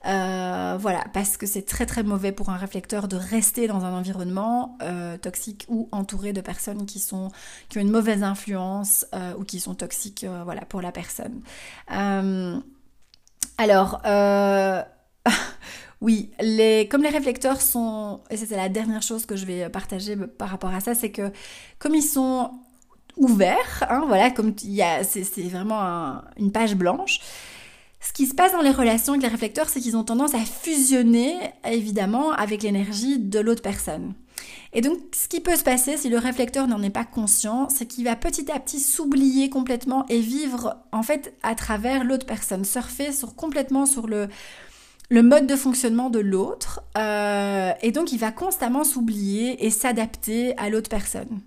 [0.06, 3.92] Euh, voilà, parce que c'est très très mauvais pour un réflecteur de rester dans un
[3.92, 4.78] environnement
[5.22, 7.30] toxique ou entouré de personnes qui sont
[7.68, 9.06] qui ont une mauvaise influence
[9.38, 11.42] ou qui sont toxiques, voilà, pour la personne.
[13.58, 14.00] alors.
[16.00, 20.16] Oui, les, comme les réflecteurs sont, et c'est la dernière chose que je vais partager
[20.16, 21.30] par rapport à ça, c'est que
[21.78, 22.50] comme ils sont
[23.16, 27.20] ouverts, hein, voilà, comme c'est, vraiment une page blanche.
[28.00, 30.38] Ce qui se passe dans les relations avec les réflecteurs, c'est qu'ils ont tendance à
[30.38, 31.34] fusionner,
[31.68, 34.14] évidemment, avec l'énergie de l'autre personne.
[34.72, 37.84] Et donc, ce qui peut se passer si le réflecteur n'en est pas conscient, c'est
[37.84, 42.64] qu'il va petit à petit s'oublier complètement et vivre, en fait, à travers l'autre personne,
[42.64, 44.28] surfer sur, complètement sur le,
[45.10, 50.56] le mode de fonctionnement de l'autre euh, et donc il va constamment s'oublier et s'adapter
[50.56, 51.40] à l'autre personne.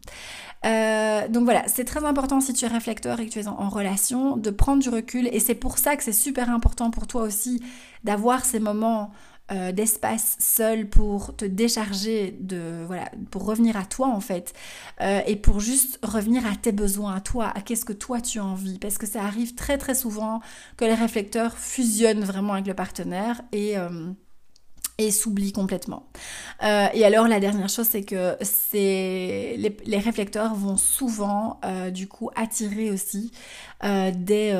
[0.65, 3.69] Euh, donc voilà, c'est très important si tu es réflecteur et que tu es en,
[3.69, 7.23] relation de prendre du recul et c'est pour ça que c'est super important pour toi
[7.23, 7.61] aussi
[8.03, 9.11] d'avoir ces moments
[9.51, 14.53] euh, d'espace seul pour te décharger de voilà pour revenir à toi en fait
[15.01, 18.39] euh, et pour juste revenir à tes besoins à toi à qu'est-ce que toi tu
[18.39, 18.79] as envie.
[18.79, 20.39] Parce que ça arrive très très souvent
[20.77, 24.13] que les réflecteurs fusionnent vraiment avec le partenaire et euh,
[24.97, 26.07] et s'oublie complètement.
[26.63, 32.07] Euh, et alors la dernière chose c'est que c'est les, réflecteurs vont souvent euh, du
[32.07, 33.31] coup attirer aussi
[33.83, 34.53] euh, des,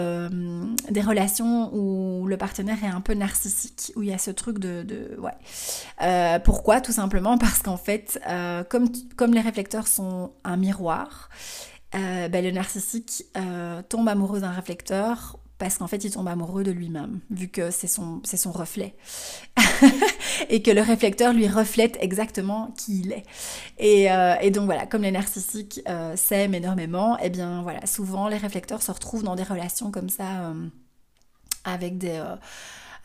[0.90, 4.60] des relations où le partenaire est un peu narcissique, où il y a ce truc
[4.60, 6.40] de, de ouais.
[6.44, 6.82] pourquoi?
[6.82, 8.20] Tout simplement parce qu'en fait
[8.70, 11.30] comme, comme les réflecteurs sont un miroir,
[11.94, 13.26] ben, le narcissique
[13.90, 17.88] tombe amoureux d'un réflecteur parce qu'en fait il tombe amoureux de lui-même, vu que c'est
[17.88, 18.98] son, son reflet.
[20.50, 23.24] et que le réflecteur lui reflète exactement qui il est.
[23.78, 27.86] Et, euh, et donc voilà, comme les narcissiques euh, s'aiment énormément, et eh bien voilà,
[27.86, 30.68] souvent les réflecteurs se retrouvent dans des relations comme ça euh,
[31.64, 32.22] avec des...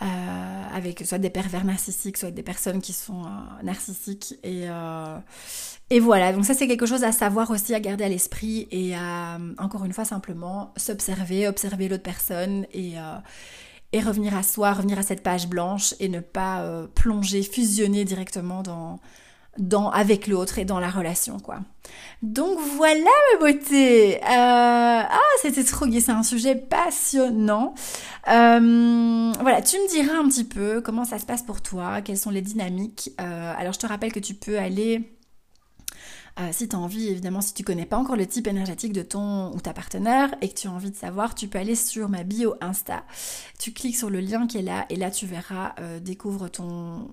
[0.01, 3.24] avec soit des pervers narcissiques, soit des personnes qui sont
[3.62, 4.34] narcissiques.
[4.44, 4.68] Et,
[5.90, 8.94] et voilà, donc ça c'est quelque chose à savoir aussi, à garder à l'esprit et
[8.94, 13.16] à, encore une fois, simplement s'observer, observer, l'autre personne et, euh,
[13.92, 18.05] et revenir à soi, revenir à cette page blanche et ne pas euh, plonger, fusionner
[18.05, 19.01] directement dans,
[19.59, 21.61] dans, avec l'autre et dans la relation, quoi.
[22.22, 27.74] Donc voilà ma beauté euh, Ah, c'était trop gai, c'est un sujet passionnant.
[28.26, 32.30] voilà, tu me diras un petit peu comment ça se passe pour toi, quelles sont
[32.30, 33.12] les dynamiques.
[33.18, 35.17] alors je te rappelle que tu peux aller
[36.41, 39.03] euh, si tu as envie, évidemment, si tu connais pas encore le type énergétique de
[39.03, 42.09] ton ou ta partenaire et que tu as envie de savoir, tu peux aller sur
[42.09, 43.05] ma bio Insta.
[43.59, 47.09] Tu cliques sur le lien qui est là et là tu verras, euh, découvre ton,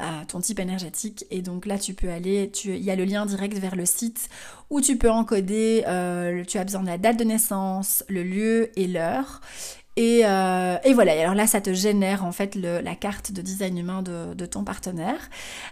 [0.00, 1.26] euh, ton type énergétique.
[1.30, 4.28] Et donc là tu peux aller, il y a le lien direct vers le site
[4.70, 5.82] où tu peux encoder,
[6.48, 9.40] tu as besoin de la date de naissance, le lieu et l'heure.
[9.98, 13.78] Et, euh, et, voilà, alors là, ça te génère en fait la carte de design
[13.78, 15.30] humain de, ton partenaire.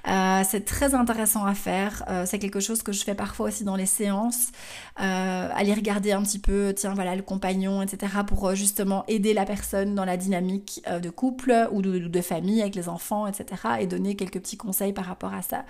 [0.09, 2.05] Euh, c'est très intéressant à faire.
[2.09, 4.49] Euh, c'est quelque chose que je fais parfois aussi dans les séances.
[4.97, 8.13] Aller regarder un petit peu, tiens, voilà, le compagnon, etc.
[8.27, 12.75] pour justement aider la personne dans la dynamique de couple ou de, de, famille avec
[12.75, 13.63] les enfants, etc.
[13.81, 15.65] Et donner quelques petits conseils par rapport à ça.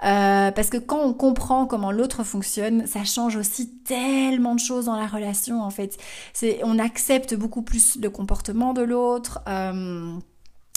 [0.00, 4.96] parce que quand on comprend comment l'autre fonctionne, ça change aussi tellement de choses dans
[4.96, 5.98] la relation en fait.
[6.32, 9.40] C'est, on accepte beaucoup plus le comportement de l'autre.
[9.48, 10.18] Euh,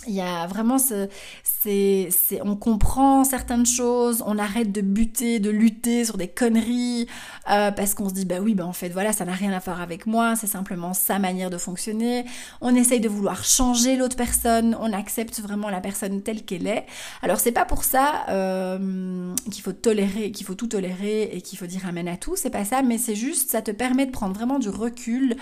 [0.07, 1.07] il y a vraiment ce,
[1.43, 7.07] c'est, c'est, on comprend certaines choses, on arrête de buter, de lutter sur des conneries,
[7.49, 9.59] euh, parce qu'on se dit, bah oui, bah en fait, voilà, ça n'a rien à
[9.59, 12.25] faire avec moi, c'est simplement sa manière de fonctionner.
[12.61, 16.85] On essaye de vouloir changer l'autre personne, on accepte vraiment la personne telle qu'elle est.
[17.21, 21.57] Alors c'est pas pour ça euh, qu'il faut tolérer, qu'il faut tout tolérer et qu'il
[21.57, 24.11] faut dire amen à tout, c'est pas ça, mais c'est juste, ça te permet de
[24.11, 25.35] prendre vraiment du recul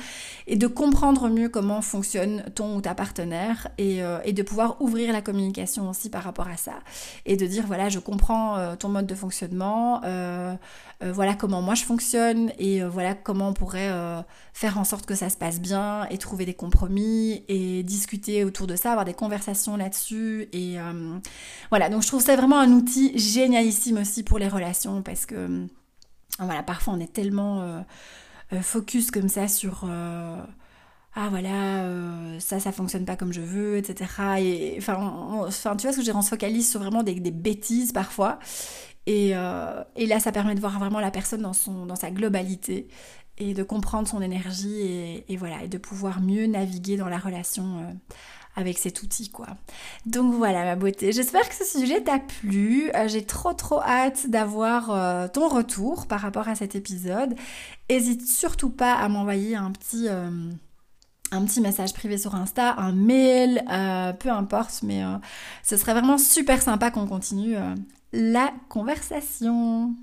[0.47, 4.82] et de comprendre mieux comment fonctionne ton ou ta partenaire et, euh, et de pouvoir
[4.82, 6.74] ouvrir la communication aussi par rapport à ça.
[7.26, 10.54] Et de dire voilà je comprends euh, ton mode de fonctionnement euh,
[11.02, 13.89] euh, voilà comment moi je fonctionne et voilà comment on pourrait
[14.54, 18.68] faire en sorte que ça se passe bien et trouver des compromis et discuter autour
[18.68, 20.76] de ça avoir des conversations là-dessus et
[21.70, 21.89] voilà.
[21.89, 25.66] Donc je trouve ça vraiment un outil génialissime aussi pour les relations parce que
[26.39, 27.86] voilà parfois on est tellement
[28.62, 29.86] focus comme ça sur
[31.14, 34.09] ah voilà, euh, ça, ça fonctionne pas comme je veux, etc.
[34.39, 37.16] Et enfin, tu vois ce que je veux dire, on se focalise sur vraiment des,
[37.16, 38.39] des bêtises parfois.
[39.07, 42.12] Et, euh, et, là, ça permet de voir vraiment la personne dans, son, dans sa
[42.12, 42.88] globalité
[43.38, 47.80] et de comprendre son énergie et, voilà, et de pouvoir mieux naviguer dans la relation
[47.80, 47.91] euh,
[48.55, 49.47] avec cet outil quoi.
[50.05, 52.91] Donc voilà ma beauté, j'espère que ce sujet t'a plu.
[53.07, 57.36] J'ai trop trop hâte d'avoir ton retour par rapport à cet épisode.
[57.89, 60.09] Hésite surtout pas à m'envoyer un petit
[61.32, 65.17] un petit message privé sur Insta, un mail, euh, peu importe, mais euh,
[65.63, 67.73] ce serait vraiment super sympa qu'on continue euh,
[68.11, 69.95] la conversation.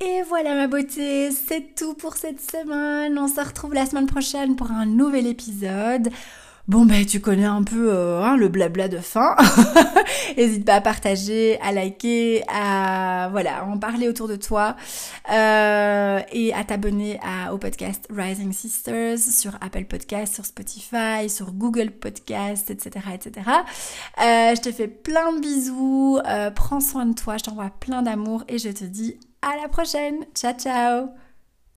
[0.00, 3.18] Et voilà ma beauté, c'est tout pour cette semaine.
[3.18, 6.10] On se retrouve la semaine prochaine pour un nouvel épisode.
[6.68, 9.36] Bon ben tu connais un peu euh, hein, le blabla de fin.
[10.36, 14.74] N'hésite pas à partager, à liker, à voilà, en parler autour de toi
[15.32, 17.20] euh, et à t'abonner
[17.52, 23.48] au podcast Rising Sisters sur Apple Podcast, sur Spotify, sur Google Podcast, etc., etc.
[24.20, 26.18] Euh, je te fais plein de bisous,
[26.56, 30.24] prends soin de toi, je t'envoie plein d'amour et je te dis à la prochaine.
[30.34, 31.25] Ciao ciao.